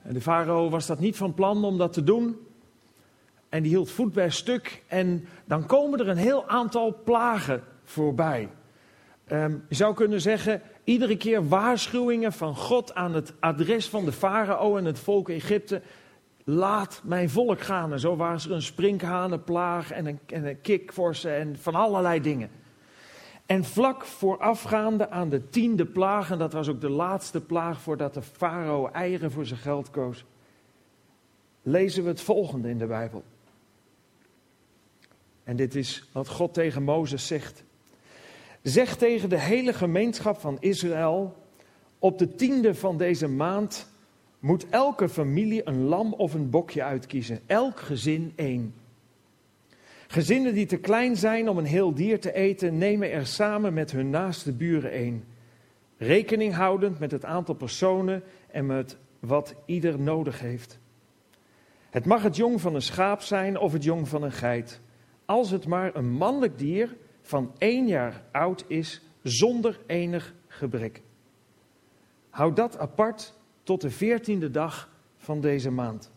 En 0.03 0.15
de 0.15 0.21
farao 0.21 0.71
was 0.71 0.87
dat 0.87 0.99
niet 0.99 1.17
van 1.17 1.35
plan 1.35 1.65
om 1.65 1.79
dat 1.79 1.93
te 1.93 2.05
doen. 2.05 2.46
En 3.57 3.63
die 3.63 3.71
hield 3.71 3.91
voet 3.91 4.13
bij 4.13 4.31
stuk. 4.31 4.83
En 4.87 5.29
dan 5.45 5.67
komen 5.67 6.01
er 6.01 6.09
een 6.09 6.17
heel 6.17 6.49
aantal 6.49 7.01
plagen 7.05 7.63
voorbij. 7.85 8.49
Ehm, 9.25 9.55
je 9.69 9.75
zou 9.75 9.95
kunnen 9.95 10.21
zeggen, 10.21 10.63
iedere 10.85 11.17
keer 11.17 11.49
waarschuwingen 11.49 12.33
van 12.33 12.57
God 12.57 12.95
aan 12.95 13.15
het 13.15 13.33
adres 13.41 13.89
van 13.89 14.05
de 14.05 14.13
farao 14.13 14.77
en 14.77 14.85
het 14.85 14.99
volk 14.99 15.29
Egypte. 15.29 15.83
Laat 16.45 17.01
mijn 17.05 17.31
volk 17.31 17.61
gaan. 17.61 17.93
En 17.93 18.01
zo 18.01 18.17
was 18.17 18.45
er 18.45 18.53
een 18.53 18.63
sprinkhanenplaag 18.63 19.91
en 19.91 20.07
een, 20.07 20.19
en 20.27 20.47
een 20.47 20.61
kikvorsen 20.61 21.37
en 21.37 21.57
van 21.59 21.75
allerlei 21.75 22.21
dingen. 22.21 22.51
En 23.47 23.65
vlak 23.65 24.05
voorafgaande 24.05 25.11
aan 25.11 25.29
de 25.29 25.49
tiende 25.49 25.87
plaag, 25.87 26.31
en 26.31 26.39
dat 26.39 26.53
was 26.53 26.69
ook 26.69 26.81
de 26.81 26.91
laatste 26.91 27.41
plaag 27.41 27.81
voordat 27.81 28.15
de 28.15 28.23
farao 28.23 28.89
eieren 28.89 29.31
voor 29.31 29.47
zijn 29.47 29.61
geld 29.61 29.91
koos, 29.91 30.25
lezen 31.63 32.03
we 32.03 32.09
het 32.09 32.21
volgende 32.21 32.69
in 32.69 32.79
de 32.79 32.87
Bijbel. 32.87 33.25
En 35.47 35.57
dit 35.57 35.75
is 35.75 36.09
wat 36.13 36.29
God 36.29 36.55
tegen 36.55 36.83
Mozes 36.83 37.27
zegt. 37.27 37.65
Zeg 38.63 38.97
tegen 38.97 39.29
de 39.29 39.41
hele 39.41 39.73
gemeenschap 39.73 40.39
van 40.39 40.57
Israël: 40.61 41.37
op 41.99 42.19
de 42.19 42.35
tiende 42.35 42.75
van 42.75 42.99
deze 42.99 43.29
maand 43.29 43.89
moet 44.39 44.67
elke 44.69 45.09
familie 45.09 45.69
een 45.69 45.83
lam 45.83 46.13
of 46.13 46.35
een 46.35 46.51
bokje 46.51 46.83
uitkiezen, 46.83 47.41
elk 47.47 47.81
gezin 47.81 48.33
één. 48.37 48.75
Gezinnen 50.07 50.55
die 50.55 50.67
te 50.67 50.77
klein 50.77 51.17
zijn 51.17 51.49
om 51.49 51.59
een 51.59 51.65
heel 51.65 51.95
dier 51.95 52.21
te 52.21 52.33
eten, 52.33 52.79
nemen 52.79 53.11
er 53.11 53.27
samen 53.27 53.75
met 53.75 53.91
hun 53.91 54.11
naaste 54.11 54.53
buren 54.53 54.91
één. 54.91 55.25
Rekening 55.97 56.55
houdend 56.55 56.99
met 56.99 57.11
het 57.11 57.25
aantal 57.25 57.55
personen 57.55 58.23
en 58.51 58.67
met 58.67 58.97
wat 59.21 59.55
ieder 59.65 60.01
nodig 60.01 60.41
heeft. 60.41 60.79
Het 61.91 62.05
mag 62.05 62.23
het 62.23 62.37
jong 62.37 62.61
van 62.61 62.75
een 62.75 62.83
schaap 62.83 63.21
zijn 63.21 63.59
of 63.59 63.73
het 63.73 63.85
jong 63.85 64.09
van 64.09 64.23
een 64.23 64.33
geit 64.33 64.81
als 65.27 65.51
het 65.51 65.67
maar 65.67 65.95
een 65.95 66.11
mannelijk 66.11 66.59
dier 66.59 66.97
van 67.23 67.53
één 67.59 67.87
jaar 67.87 68.23
oud 68.33 68.65
is 68.67 69.03
zonder 69.23 69.81
enig 69.87 70.35
gebrek. 70.47 71.03
Houd 72.31 72.57
dat 72.57 72.79
apart 72.79 73.35
tot 73.63 73.81
de 73.81 73.91
veertiende 73.91 74.51
dag 74.51 74.91
van 75.17 75.41
deze 75.41 75.71
maand. 75.71 76.11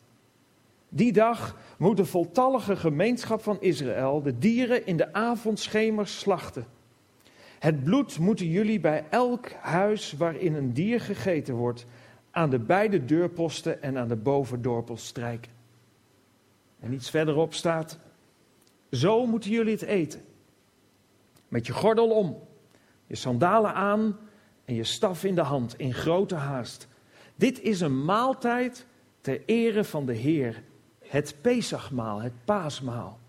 Die 0.89 1.11
dag 1.11 1.57
moet 1.77 1.97
de 1.97 2.05
voltallige 2.05 2.75
gemeenschap 2.75 3.41
van 3.41 3.61
Israël 3.61 4.21
de 4.21 4.37
dieren 4.37 4.85
in 4.85 4.97
de 4.97 5.13
avondschemers 5.13 6.19
slachten. 6.19 6.65
Het 7.59 7.83
bloed 7.83 8.19
moeten 8.19 8.47
jullie 8.47 8.79
bij 8.79 9.05
elk 9.09 9.51
huis 9.51 10.13
waarin 10.13 10.55
een 10.55 10.73
dier 10.73 11.01
gegeten 11.01 11.55
wordt, 11.55 11.85
aan 12.31 12.49
de 12.49 12.59
beide 12.59 13.05
deurposten 13.05 13.81
en 13.81 13.97
aan 13.97 14.07
de 14.07 14.15
bovendorpel 14.15 14.97
strijken. 14.97 15.51
En 16.79 16.93
iets 16.93 17.09
verderop 17.09 17.53
staat: 17.53 17.99
zo 18.91 19.25
moeten 19.25 19.51
jullie 19.51 19.73
het 19.73 19.81
eten. 19.81 20.21
Met 21.47 21.65
je 21.65 21.73
gordel 21.73 22.09
om, 22.09 22.37
je 23.07 23.15
sandalen 23.15 23.73
aan 23.73 24.17
en 24.65 24.75
je 24.75 24.83
staf 24.83 25.23
in 25.23 25.35
de 25.35 25.41
hand 25.41 25.73
in 25.77 25.93
grote 25.93 26.35
haast. 26.35 26.87
Dit 27.35 27.61
is 27.61 27.81
een 27.81 28.05
maaltijd 28.05 28.85
ter 29.21 29.41
ere 29.45 29.83
van 29.83 30.05
de 30.05 30.13
Heer. 30.13 30.63
Het 30.99 31.35
Pesachmaal, 31.41 32.21
het 32.21 32.33
paasmaal. 32.45 33.19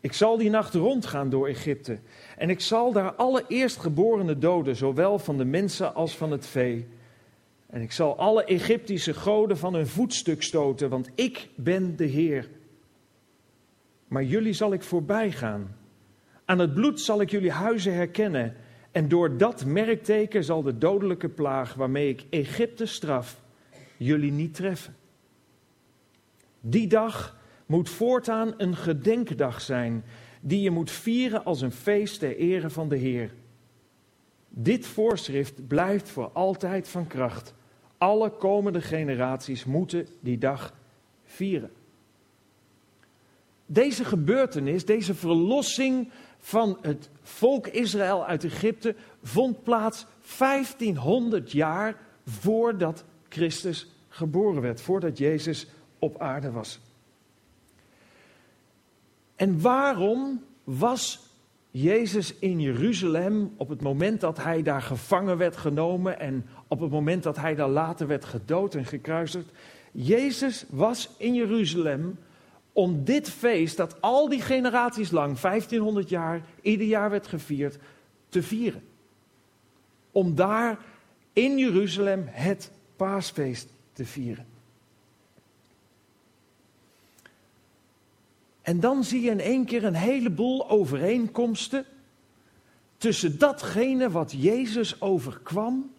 Ik 0.00 0.12
zal 0.12 0.36
die 0.36 0.50
nacht 0.50 0.74
rondgaan 0.74 1.30
door 1.30 1.48
Egypte. 1.48 1.98
En 2.36 2.50
ik 2.50 2.60
zal 2.60 2.92
daar 2.92 3.14
alle 3.14 3.44
eerstgeborene 3.48 4.38
doden, 4.38 4.76
zowel 4.76 5.18
van 5.18 5.36
de 5.36 5.44
mensen 5.44 5.94
als 5.94 6.16
van 6.16 6.30
het 6.30 6.46
vee. 6.46 6.86
En 7.66 7.80
ik 7.80 7.92
zal 7.92 8.16
alle 8.16 8.44
Egyptische 8.44 9.14
goden 9.14 9.58
van 9.58 9.74
hun 9.74 9.86
voetstuk 9.86 10.42
stoten, 10.42 10.88
want 10.88 11.10
ik 11.14 11.48
ben 11.54 11.96
de 11.96 12.04
Heer. 12.04 12.48
Maar 14.08 14.24
jullie 14.24 14.52
zal 14.52 14.72
ik 14.72 14.82
voorbij 14.82 15.32
gaan. 15.32 15.76
Aan 16.44 16.58
het 16.58 16.74
bloed 16.74 17.00
zal 17.00 17.20
ik 17.20 17.30
jullie 17.30 17.50
huizen 17.50 17.94
herkennen. 17.94 18.54
En 18.90 19.08
door 19.08 19.36
dat 19.36 19.64
merkteken 19.64 20.44
zal 20.44 20.62
de 20.62 20.78
dodelijke 20.78 21.28
plaag 21.28 21.74
waarmee 21.74 22.08
ik 22.08 22.24
Egypte 22.30 22.86
straf, 22.86 23.42
jullie 23.96 24.32
niet 24.32 24.54
treffen. 24.54 24.96
Die 26.60 26.86
dag 26.86 27.36
moet 27.66 27.88
voortaan 27.88 28.54
een 28.56 28.76
gedenkdag 28.76 29.60
zijn, 29.60 30.04
die 30.40 30.60
je 30.60 30.70
moet 30.70 30.90
vieren 30.90 31.44
als 31.44 31.60
een 31.60 31.72
feest 31.72 32.18
ter 32.18 32.36
ere 32.36 32.70
van 32.70 32.88
de 32.88 32.96
Heer. 32.96 33.34
Dit 34.48 34.86
voorschrift 34.86 35.66
blijft 35.66 36.08
voor 36.08 36.30
altijd 36.32 36.88
van 36.88 37.06
kracht. 37.06 37.54
Alle 37.98 38.30
komende 38.30 38.80
generaties 38.80 39.64
moeten 39.64 40.06
die 40.20 40.38
dag 40.38 40.74
vieren. 41.24 41.70
Deze 43.66 44.04
gebeurtenis, 44.04 44.84
deze 44.84 45.14
verlossing 45.14 46.10
van 46.38 46.78
het 46.80 47.08
volk 47.22 47.66
Israël 47.66 48.26
uit 48.26 48.44
Egypte, 48.44 48.94
vond 49.22 49.62
plaats 49.62 50.06
1500 50.38 51.52
jaar 51.52 51.96
voordat 52.26 53.04
Christus 53.28 53.86
geboren 54.08 54.62
werd, 54.62 54.80
voordat 54.80 55.18
Jezus 55.18 55.66
op 55.98 56.20
aarde 56.20 56.50
was. 56.50 56.80
En 59.36 59.60
waarom 59.60 60.44
was 60.64 61.20
Jezus 61.70 62.34
in 62.38 62.60
Jeruzalem 62.60 63.54
op 63.56 63.68
het 63.68 63.80
moment 63.80 64.20
dat 64.20 64.36
hij 64.36 64.62
daar 64.62 64.82
gevangen 64.82 65.36
werd 65.36 65.56
genomen 65.56 66.20
en 66.20 66.46
op 66.68 66.80
het 66.80 66.90
moment 66.90 67.22
dat 67.22 67.36
hij 67.36 67.54
daar 67.54 67.68
later 67.68 68.06
werd 68.06 68.24
gedood 68.24 68.74
en 68.74 68.84
gekruisigd? 68.84 69.50
Jezus 69.92 70.64
was 70.68 71.10
in 71.18 71.34
Jeruzalem 71.34 72.18
om 72.76 73.04
dit 73.04 73.30
feest, 73.30 73.76
dat 73.76 74.00
al 74.00 74.28
die 74.28 74.40
generaties 74.40 75.10
lang, 75.10 75.38
1500 75.38 76.08
jaar, 76.08 76.42
ieder 76.62 76.86
jaar 76.86 77.10
werd 77.10 77.26
gevierd, 77.26 77.78
te 78.28 78.42
vieren. 78.42 78.82
Om 80.12 80.34
daar 80.34 80.78
in 81.32 81.58
Jeruzalem 81.58 82.24
het 82.26 82.70
paasfeest 82.96 83.68
te 83.92 84.04
vieren. 84.04 84.46
En 88.62 88.80
dan 88.80 89.04
zie 89.04 89.20
je 89.20 89.30
in 89.30 89.40
één 89.40 89.64
keer 89.64 89.84
een 89.84 89.94
heleboel 89.94 90.70
overeenkomsten 90.70 91.84
tussen 92.96 93.38
datgene 93.38 94.10
wat 94.10 94.32
Jezus 94.32 95.00
overkwam 95.00 95.92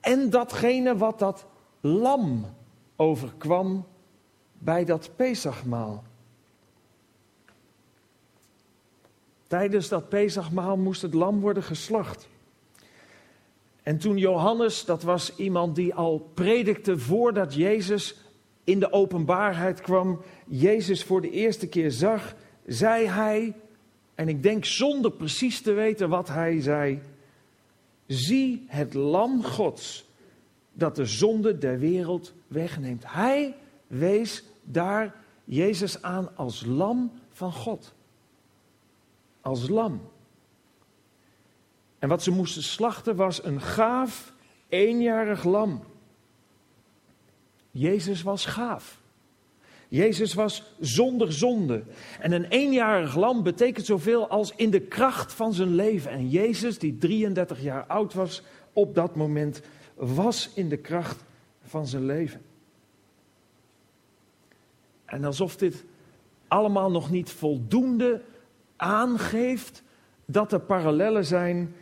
en 0.00 0.30
datgene 0.30 0.96
wat 0.96 1.18
dat 1.18 1.46
lam 1.80 2.46
overkwam 2.96 3.86
bij 4.64 4.84
dat 4.84 5.10
Pesachmaal. 5.16 6.04
Tijdens 9.46 9.88
dat 9.88 10.08
Pesachmaal 10.08 10.76
moest 10.76 11.02
het 11.02 11.14
lam 11.14 11.40
worden 11.40 11.62
geslacht. 11.62 12.28
En 13.82 13.98
toen 13.98 14.16
Johannes, 14.16 14.84
dat 14.84 15.02
was 15.02 15.36
iemand 15.36 15.74
die 15.74 15.94
al 15.94 16.30
predikte 16.34 16.98
voordat 16.98 17.54
Jezus 17.54 18.16
in 18.64 18.80
de 18.80 18.92
openbaarheid 18.92 19.80
kwam, 19.80 20.20
Jezus 20.46 21.04
voor 21.04 21.20
de 21.20 21.30
eerste 21.30 21.66
keer 21.66 21.90
zag, 21.90 22.34
zei 22.66 23.06
hij, 23.06 23.54
en 24.14 24.28
ik 24.28 24.42
denk 24.42 24.64
zonder 24.64 25.10
precies 25.10 25.60
te 25.60 25.72
weten 25.72 26.08
wat 26.08 26.28
hij 26.28 26.60
zei, 26.60 27.00
zie 28.06 28.64
het 28.68 28.94
lam 28.94 29.42
Gods 29.42 30.04
dat 30.72 30.96
de 30.96 31.06
zonde 31.06 31.58
der 31.58 31.78
wereld 31.78 32.32
wegneemt. 32.46 33.02
Hij 33.06 33.54
wees 33.86 34.44
daar 34.64 35.14
Jezus 35.44 36.02
aan 36.02 36.36
als 36.36 36.64
lam 36.64 37.12
van 37.30 37.52
God. 37.52 37.94
Als 39.40 39.68
lam. 39.68 40.00
En 41.98 42.08
wat 42.08 42.22
ze 42.22 42.30
moesten 42.30 42.62
slachten 42.62 43.16
was 43.16 43.44
een 43.44 43.60
gaaf, 43.60 44.32
eenjarig 44.68 45.44
lam. 45.44 45.84
Jezus 47.70 48.22
was 48.22 48.46
gaaf. 48.46 49.02
Jezus 49.88 50.34
was 50.34 50.74
zonder 50.80 51.32
zonde. 51.32 51.82
En 52.20 52.32
een 52.32 52.44
eenjarig 52.44 53.16
lam 53.16 53.42
betekent 53.42 53.86
zoveel 53.86 54.28
als 54.28 54.52
in 54.56 54.70
de 54.70 54.80
kracht 54.80 55.32
van 55.32 55.52
zijn 55.52 55.74
leven. 55.74 56.10
En 56.10 56.28
Jezus, 56.28 56.78
die 56.78 56.98
33 56.98 57.62
jaar 57.62 57.86
oud 57.86 58.14
was 58.14 58.42
op 58.72 58.94
dat 58.94 59.16
moment, 59.16 59.60
was 59.94 60.50
in 60.54 60.68
de 60.68 60.76
kracht 60.76 61.24
van 61.62 61.86
zijn 61.86 62.06
leven. 62.06 62.40
En 65.04 65.24
alsof 65.24 65.56
dit 65.56 65.84
allemaal 66.48 66.90
nog 66.90 67.10
niet 67.10 67.30
voldoende 67.30 68.22
aangeeft 68.76 69.82
dat 70.24 70.52
er 70.52 70.60
parallellen 70.60 71.24
zijn, 71.24 71.74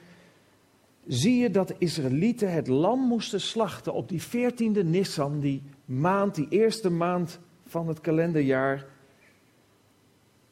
zie 1.06 1.36
je 1.36 1.50
dat 1.50 1.68
de 1.68 1.74
Israëlieten 1.78 2.52
het 2.52 2.66
lam 2.66 3.00
moesten 3.00 3.40
slachten 3.40 3.92
op 3.92 4.08
die 4.08 4.22
14e 4.22 4.84
Nissan, 4.84 5.40
die 5.40 5.62
maand, 5.84 6.34
die 6.34 6.48
eerste 6.48 6.90
maand 6.90 7.40
van 7.66 7.88
het 7.88 8.00
kalenderjaar, 8.00 8.86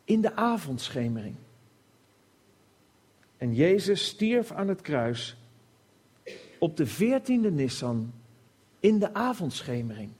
in 0.04 0.20
de 0.20 0.36
avondschemering. 0.36 1.36
En 3.36 3.54
Jezus 3.54 4.06
stierf 4.06 4.52
aan 4.52 4.68
het 4.68 4.80
kruis 4.80 5.36
op 6.58 6.76
de 6.76 6.88
14e 6.88 7.52
Nissan 7.52 8.12
in 8.80 8.98
de 8.98 9.14
avondschemering. 9.14 10.10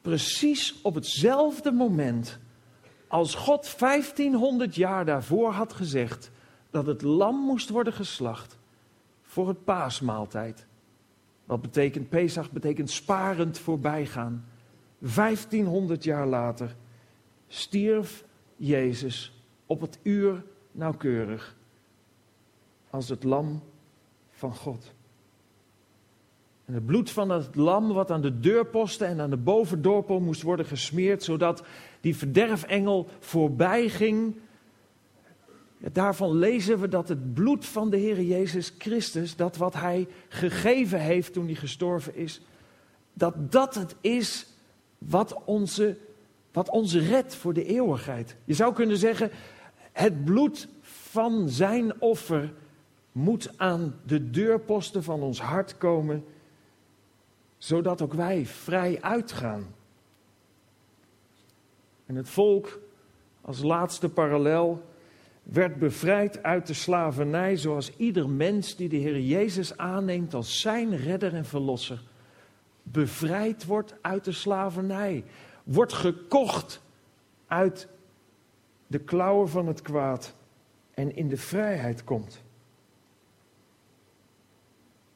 Precies 0.00 0.82
op 0.82 0.94
hetzelfde 0.94 1.72
moment 1.72 2.38
als 3.08 3.34
God 3.34 3.78
1500 3.78 4.74
jaar 4.74 5.04
daarvoor 5.04 5.52
had 5.52 5.72
gezegd 5.72 6.30
dat 6.70 6.86
het 6.86 7.02
lam 7.02 7.36
moest 7.36 7.68
worden 7.68 7.92
geslacht 7.92 8.58
voor 9.22 9.48
het 9.48 9.64
paasmaaltijd. 9.64 10.66
Wat 11.44 11.60
betekent 11.60 12.08
Pesach? 12.08 12.50
Betekent 12.50 12.90
sparend 12.90 13.58
voorbijgaan. 13.58 14.44
1500 14.98 16.04
jaar 16.04 16.26
later 16.26 16.76
stierf 17.48 18.24
Jezus 18.56 19.44
op 19.66 19.80
het 19.80 19.98
uur 20.02 20.44
nauwkeurig 20.72 21.56
als 22.90 23.08
het 23.08 23.24
lam 23.24 23.62
van 24.30 24.54
God. 24.54 24.92
En 26.70 26.76
het 26.76 26.86
bloed 26.86 27.10
van 27.10 27.30
het 27.30 27.54
lam 27.54 27.92
wat 27.92 28.10
aan 28.10 28.20
de 28.20 28.40
deurposten 28.40 29.06
en 29.06 29.20
aan 29.20 29.30
de 29.30 29.36
bovendorpel 29.36 30.20
moest 30.20 30.42
worden 30.42 30.66
gesmeerd, 30.66 31.22
zodat 31.22 31.62
die 32.00 32.16
verderfengel 32.16 33.08
voorbij 33.18 33.88
ging. 33.88 34.36
Daarvan 35.92 36.32
lezen 36.38 36.80
we 36.80 36.88
dat 36.88 37.08
het 37.08 37.34
bloed 37.34 37.66
van 37.66 37.90
de 37.90 37.96
Heer 37.96 38.22
Jezus 38.22 38.74
Christus, 38.78 39.36
dat 39.36 39.56
wat 39.56 39.74
Hij 39.74 40.08
gegeven 40.28 41.00
heeft 41.00 41.32
toen 41.32 41.46
Hij 41.46 41.54
gestorven 41.54 42.14
is, 42.14 42.40
dat 43.12 43.52
dat 43.52 43.74
het 43.74 43.96
is 44.00 44.46
wat 44.98 45.44
onze, 45.44 45.96
wat 46.52 46.68
ons 46.68 46.94
redt 46.94 47.34
voor 47.34 47.52
de 47.52 47.64
eeuwigheid. 47.64 48.36
Je 48.44 48.54
zou 48.54 48.74
kunnen 48.74 48.96
zeggen, 48.96 49.30
het 49.92 50.24
bloed 50.24 50.68
van 50.80 51.48
Zijn 51.48 52.00
offer 52.00 52.52
moet 53.12 53.50
aan 53.56 53.94
de 54.06 54.30
deurposten 54.30 55.02
van 55.02 55.20
ons 55.20 55.40
hart 55.40 55.78
komen 55.78 56.24
zodat 57.60 58.02
ook 58.02 58.12
wij 58.14 58.46
vrij 58.46 58.98
uitgaan. 59.02 59.74
En 62.06 62.16
het 62.16 62.28
volk, 62.28 62.80
als 63.40 63.62
laatste 63.62 64.08
parallel, 64.08 64.84
werd 65.42 65.78
bevrijd 65.78 66.42
uit 66.42 66.66
de 66.66 66.74
slavernij, 66.74 67.56
zoals 67.56 67.96
ieder 67.96 68.28
mens 68.28 68.76
die 68.76 68.88
de 68.88 68.96
Heer 68.96 69.20
Jezus 69.20 69.76
aanneemt 69.76 70.34
als 70.34 70.60
zijn 70.60 70.96
redder 70.96 71.34
en 71.34 71.44
verlosser, 71.44 72.02
bevrijd 72.82 73.64
wordt 73.64 73.94
uit 74.00 74.24
de 74.24 74.32
slavernij, 74.32 75.24
wordt 75.64 75.92
gekocht 75.92 76.80
uit 77.46 77.88
de 78.86 78.98
klauwen 78.98 79.48
van 79.48 79.66
het 79.66 79.82
kwaad 79.82 80.34
en 80.94 81.16
in 81.16 81.28
de 81.28 81.36
vrijheid 81.36 82.04
komt. 82.04 82.42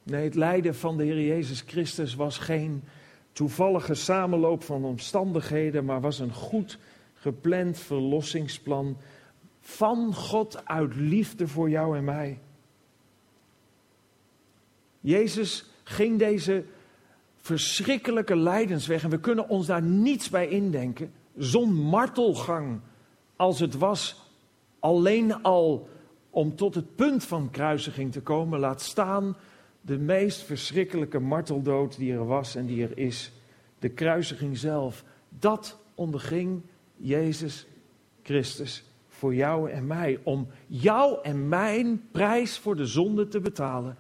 Nee, 0.05 0.25
het 0.25 0.35
lijden 0.35 0.75
van 0.75 0.97
de 0.97 1.05
Heer 1.05 1.21
Jezus 1.21 1.61
Christus 1.67 2.15
was 2.15 2.39
geen 2.39 2.83
toevallige 3.33 3.95
samenloop 3.95 4.63
van 4.63 4.85
omstandigheden, 4.85 5.85
maar 5.85 6.01
was 6.01 6.19
een 6.19 6.33
goed 6.33 6.79
gepland 7.15 7.79
verlossingsplan 7.79 8.97
van 9.61 10.15
God 10.15 10.67
uit 10.67 10.97
liefde 10.97 11.49
voor 11.49 11.71
jou 11.71 11.97
en 11.97 12.05
mij. 12.05 12.39
Jezus 15.01 15.65
ging 15.85 16.19
deze 16.19 16.65
verschrikkelijke 17.37 18.37
lijdensweg. 18.37 19.03
En 19.03 19.11
we 19.11 19.21
kunnen 19.21 19.49
ons 19.49 19.67
daar 19.67 19.83
niets 19.83 20.31
bij 20.31 20.49
indenken. 20.49 21.13
Zo'n 21.37 21.75
martelgang 21.75 22.81
als 23.37 23.61
het 23.61 23.75
was, 23.75 24.31
alleen 24.79 25.43
al 25.43 25.89
om 26.31 26.57
tot 26.57 26.75
het 26.75 26.95
punt 26.95 27.25
van 27.25 27.51
kruisiging 27.51 28.13
te 28.13 28.21
komen, 28.21 28.61
laat 28.61 28.83
staan 28.83 29.37
de 29.87 29.99
meest 29.99 30.43
verschrikkelijke 30.43 31.19
marteldood 31.19 31.97
die 31.97 32.13
er 32.13 32.27
was 32.27 32.55
en 32.55 32.67
die 32.67 32.83
er 32.83 32.99
is. 32.99 33.33
De 33.79 33.89
kruisiging 33.89 34.59
zelf. 34.59 35.05
Dat 35.29 35.79
onderging 35.95 36.63
Jezus 36.97 37.67
Christus 38.23 38.85
voor 39.09 39.35
jou 39.35 39.71
en 39.71 39.87
mij. 39.87 40.21
Om 40.23 40.47
jou 40.67 41.19
en 41.23 41.49
mijn 41.49 42.03
prijs 42.11 42.59
voor 42.59 42.77
de 42.77 42.87
zonde 42.87 43.29
te 43.29 43.41
betalen. 43.41 43.97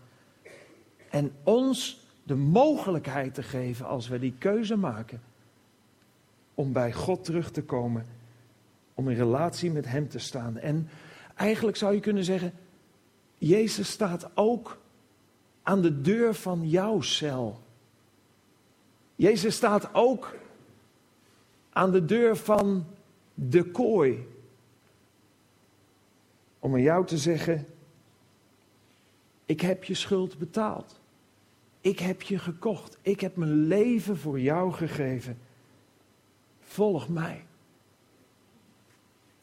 En 1.10 1.32
ons 1.42 2.06
de 2.22 2.34
mogelijkheid 2.34 3.34
te 3.34 3.42
geven 3.42 3.86
als 3.86 4.08
we 4.08 4.18
die 4.18 4.34
keuze 4.38 4.76
maken. 4.76 5.22
Om 6.54 6.72
bij 6.72 6.92
God 6.92 7.24
terug 7.24 7.50
te 7.50 7.62
komen. 7.62 8.06
Om 8.94 9.08
in 9.08 9.16
relatie 9.16 9.70
met 9.70 9.86
Hem 9.86 10.08
te 10.08 10.18
staan. 10.18 10.58
En 10.58 10.88
eigenlijk 11.34 11.76
zou 11.76 11.94
je 11.94 12.00
kunnen 12.00 12.24
zeggen, 12.24 12.52
Jezus 13.38 13.90
staat 13.90 14.30
ook 14.34 14.82
aan 15.64 15.82
de 15.82 16.00
deur 16.00 16.34
van 16.34 16.68
jouw 16.68 17.00
cel. 17.00 17.60
Jezus 19.16 19.54
staat 19.54 19.94
ook 19.94 20.36
aan 21.72 21.90
de 21.90 22.04
deur 22.04 22.36
van 22.36 22.86
de 23.34 23.70
kooi. 23.70 24.28
Om 26.58 26.72
aan 26.72 26.82
jou 26.82 27.06
te 27.06 27.18
zeggen, 27.18 27.66
ik 29.46 29.60
heb 29.60 29.84
je 29.84 29.94
schuld 29.94 30.38
betaald. 30.38 31.00
Ik 31.80 31.98
heb 31.98 32.22
je 32.22 32.38
gekocht. 32.38 32.98
Ik 33.02 33.20
heb 33.20 33.36
mijn 33.36 33.66
leven 33.66 34.16
voor 34.16 34.40
jou 34.40 34.72
gegeven. 34.72 35.38
Volg 36.60 37.08
mij. 37.08 37.44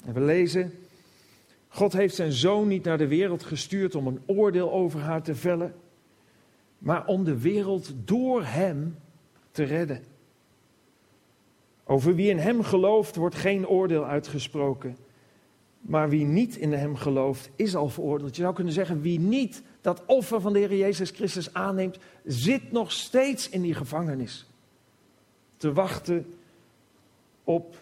En 0.05 0.13
we 0.13 0.21
lezen, 0.21 0.73
God 1.67 1.93
heeft 1.93 2.15
zijn 2.15 2.31
zoon 2.31 2.67
niet 2.67 2.83
naar 2.83 2.97
de 2.97 3.07
wereld 3.07 3.43
gestuurd 3.43 3.95
om 3.95 4.07
een 4.07 4.21
oordeel 4.25 4.71
over 4.71 4.99
haar 4.99 5.21
te 5.21 5.35
vellen, 5.35 5.75
maar 6.81 7.05
om 7.05 7.23
de 7.23 7.39
wereld 7.39 7.91
door 7.95 8.43
hem 8.43 8.97
te 9.51 9.63
redden. 9.63 10.03
Over 11.83 12.15
wie 12.15 12.29
in 12.29 12.37
hem 12.37 12.63
gelooft 12.63 13.15
wordt 13.15 13.35
geen 13.35 13.67
oordeel 13.67 14.05
uitgesproken. 14.05 14.97
Maar 15.81 16.09
wie 16.09 16.25
niet 16.25 16.55
in 16.55 16.73
hem 16.73 16.95
gelooft, 16.95 17.49
is 17.55 17.75
al 17.75 17.89
veroordeeld. 17.89 18.35
Je 18.35 18.41
zou 18.41 18.53
kunnen 18.53 18.73
zeggen, 18.73 19.01
wie 19.01 19.19
niet 19.19 19.63
dat 19.81 20.05
offer 20.05 20.41
van 20.41 20.53
de 20.53 20.59
Heer 20.59 20.75
Jezus 20.75 21.09
Christus 21.09 21.53
aanneemt, 21.53 21.97
zit 22.25 22.71
nog 22.71 22.91
steeds 22.91 23.49
in 23.49 23.61
die 23.61 23.73
gevangenis. 23.73 24.45
Te 25.57 25.73
wachten 25.73 26.33
op, 27.43 27.75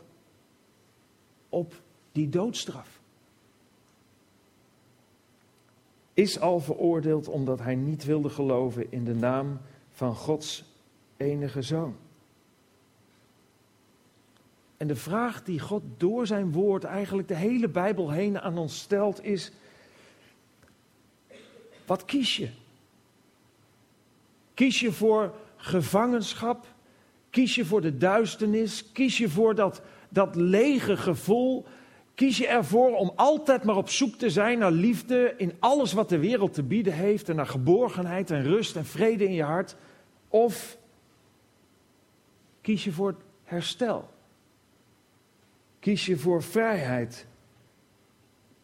op 1.49 1.73
die 2.11 2.29
doodstraf. 2.29 2.98
Is 6.19 6.39
al 6.39 6.59
veroordeeld 6.59 7.27
omdat 7.27 7.59
hij 7.59 7.75
niet 7.75 8.05
wilde 8.05 8.29
geloven 8.29 8.91
in 8.91 9.03
de 9.03 9.15
naam 9.15 9.59
van 9.91 10.15
Gods 10.15 10.63
enige 11.17 11.61
zoon. 11.61 11.95
En 14.77 14.87
de 14.87 14.95
vraag 14.95 15.43
die 15.43 15.59
God 15.59 15.83
door 15.97 16.27
zijn 16.27 16.51
woord 16.51 16.83
eigenlijk 16.83 17.27
de 17.27 17.35
hele 17.35 17.67
Bijbel 17.67 18.11
heen 18.11 18.39
aan 18.39 18.57
ons 18.57 18.79
stelt 18.79 19.23
is, 19.23 19.51
wat 21.85 22.05
kies 22.05 22.37
je? 22.37 22.49
Kies 24.53 24.79
je 24.79 24.91
voor 24.91 25.35
gevangenschap? 25.55 26.65
Kies 27.29 27.55
je 27.55 27.65
voor 27.65 27.81
de 27.81 27.97
duisternis? 27.97 28.91
Kies 28.91 29.17
je 29.17 29.29
voor 29.29 29.55
dat, 29.55 29.81
dat 30.09 30.35
lege 30.35 30.97
gevoel? 30.97 31.65
Kies 32.19 32.37
je 32.37 32.47
ervoor 32.47 32.95
om 32.95 33.11
altijd 33.15 33.63
maar 33.63 33.75
op 33.75 33.89
zoek 33.89 34.15
te 34.15 34.29
zijn 34.29 34.59
naar 34.59 34.71
liefde 34.71 35.33
in 35.37 35.53
alles 35.59 35.93
wat 35.93 36.09
de 36.09 36.19
wereld 36.19 36.53
te 36.53 36.63
bieden 36.63 36.93
heeft 36.93 37.29
en 37.29 37.35
naar 37.35 37.47
geborgenheid 37.47 38.31
en 38.31 38.43
rust 38.43 38.75
en 38.75 38.85
vrede 38.85 39.23
in 39.23 39.33
je 39.33 39.43
hart? 39.43 39.75
Of 40.27 40.77
kies 42.61 42.83
je 42.83 42.91
voor 42.91 43.15
herstel? 43.43 44.09
Kies 45.79 46.05
je 46.05 46.17
voor 46.17 46.43
vrijheid? 46.43 47.27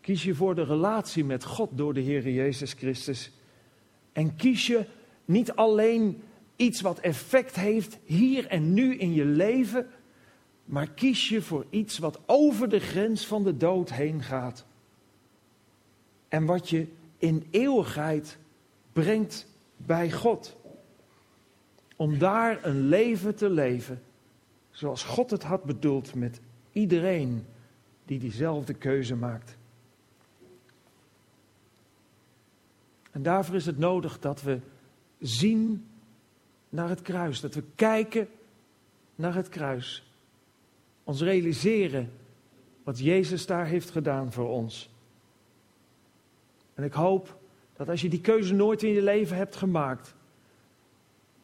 Kies 0.02 0.24
je 0.24 0.36
voor 0.36 0.56
de 0.56 0.64
relatie 0.64 1.24
met 1.24 1.44
God 1.44 1.70
door 1.74 1.94
de 1.94 2.02
Heer 2.02 2.30
Jezus 2.30 2.74
Christus? 2.74 3.32
En 4.12 4.36
kies 4.36 4.68
je 4.68 4.86
niet 5.26 5.52
alleen 5.52 6.24
iets 6.56 6.82
wat 6.82 7.00
effect 7.00 7.56
heeft 7.56 7.98
hier 8.04 8.48
en 8.48 8.74
nu 8.74 8.98
in 8.98 9.14
je 9.14 9.26
leven, 9.26 9.88
maar 10.66 10.90
kies 10.90 11.30
je 11.30 11.42
voor 11.42 11.66
iets 11.70 11.98
wat 11.98 12.20
over 12.26 12.70
de 12.70 12.80
grens 12.80 13.28
van 13.28 13.44
de 13.44 13.58
dood 13.58 13.92
heen 13.92 14.22
gaat. 14.22 14.66
En 16.28 16.46
wat 16.46 16.70
je 16.70 16.88
in 17.18 17.48
eeuwigheid 17.52 18.38
brengt 18.94 19.48
bij 19.78 20.12
God. 20.12 20.58
Om 21.96 22.18
daar 22.18 22.66
een 22.66 22.88
leven 22.88 23.36
te 23.36 23.50
leven 23.50 24.02
zoals 24.72 25.04
God 25.04 25.32
het 25.32 25.44
had 25.44 25.64
bedoeld 25.64 26.14
met 26.16 26.40
iedereen 26.72 27.46
die 28.06 28.20
diezelfde 28.20 28.74
keuze 28.74 29.16
maakt. 29.16 29.58
En 33.12 33.24
daarvoor 33.24 33.56
is 33.56 33.66
het 33.66 33.78
nodig 33.78 34.20
dat 34.20 34.42
we 34.42 34.60
zien 35.20 35.88
naar 36.70 36.90
het 36.90 37.02
kruis, 37.02 37.40
dat 37.40 37.54
we 37.54 37.64
kijken 37.76 38.28
naar 39.16 39.36
het 39.36 39.50
kruis. 39.50 40.15
Ons 41.06 41.22
realiseren 41.22 42.12
wat 42.84 43.00
Jezus 43.00 43.46
daar 43.46 43.66
heeft 43.66 43.90
gedaan 43.90 44.32
voor 44.32 44.50
ons. 44.50 44.90
En 46.74 46.84
ik 46.84 46.94
hoop 46.94 47.40
dat 47.74 47.90
als 47.90 48.02
je 48.02 48.10
die 48.10 48.22
keuze 48.22 48.54
nooit 48.54 48.84
in 48.84 48.90
je 48.90 49.02
leven 49.02 49.38
hebt 49.38 49.56
gemaakt, 49.56 50.16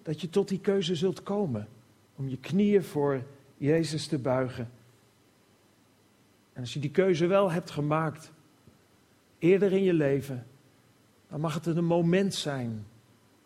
dat 0.02 0.22
je 0.22 0.30
tot 0.30 0.48
die 0.48 0.60
keuze 0.60 0.96
zult 0.96 1.24
komen 1.24 1.68
om 2.16 2.28
je 2.28 2.38
knieën 2.38 2.84
voor 2.84 3.24
Jezus 3.58 4.08
te 4.08 4.18
buigen. 4.18 4.70
En 6.54 6.62
als 6.62 6.74
je 6.74 6.80
die 6.80 6.92
keuze 6.92 7.26
wel 7.26 7.52
hebt 7.52 7.72
gemaakt, 7.72 8.32
eerder 9.40 9.72
in 9.72 9.84
je 9.84 9.94
leven, 9.94 10.48
dan 11.28 11.40
mag 11.40 11.54
het 11.54 11.66
een 11.66 11.86
moment 11.86 12.34
zijn 12.34 12.86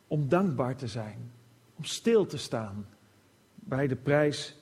om 0.07 0.29
dankbaar 0.29 0.75
te 0.75 0.87
zijn, 0.87 1.31
om 1.75 1.83
stil 1.83 2.25
te 2.25 2.37
staan 2.37 2.87
bij 3.55 3.87
de 3.87 3.95
prijs 3.95 4.55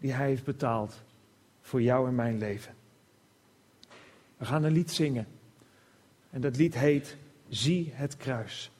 die 0.00 0.12
Hij 0.12 0.26
heeft 0.26 0.44
betaald 0.44 1.02
voor 1.60 1.82
jou 1.82 2.08
en 2.08 2.14
mijn 2.14 2.38
leven. 2.38 2.74
We 4.36 4.44
gaan 4.44 4.64
een 4.64 4.72
lied 4.72 4.90
zingen. 4.90 5.26
En 6.30 6.40
dat 6.40 6.56
lied 6.56 6.74
heet 6.74 7.16
Zie 7.50 7.90
het 7.94 8.16
kruis. 8.16 8.70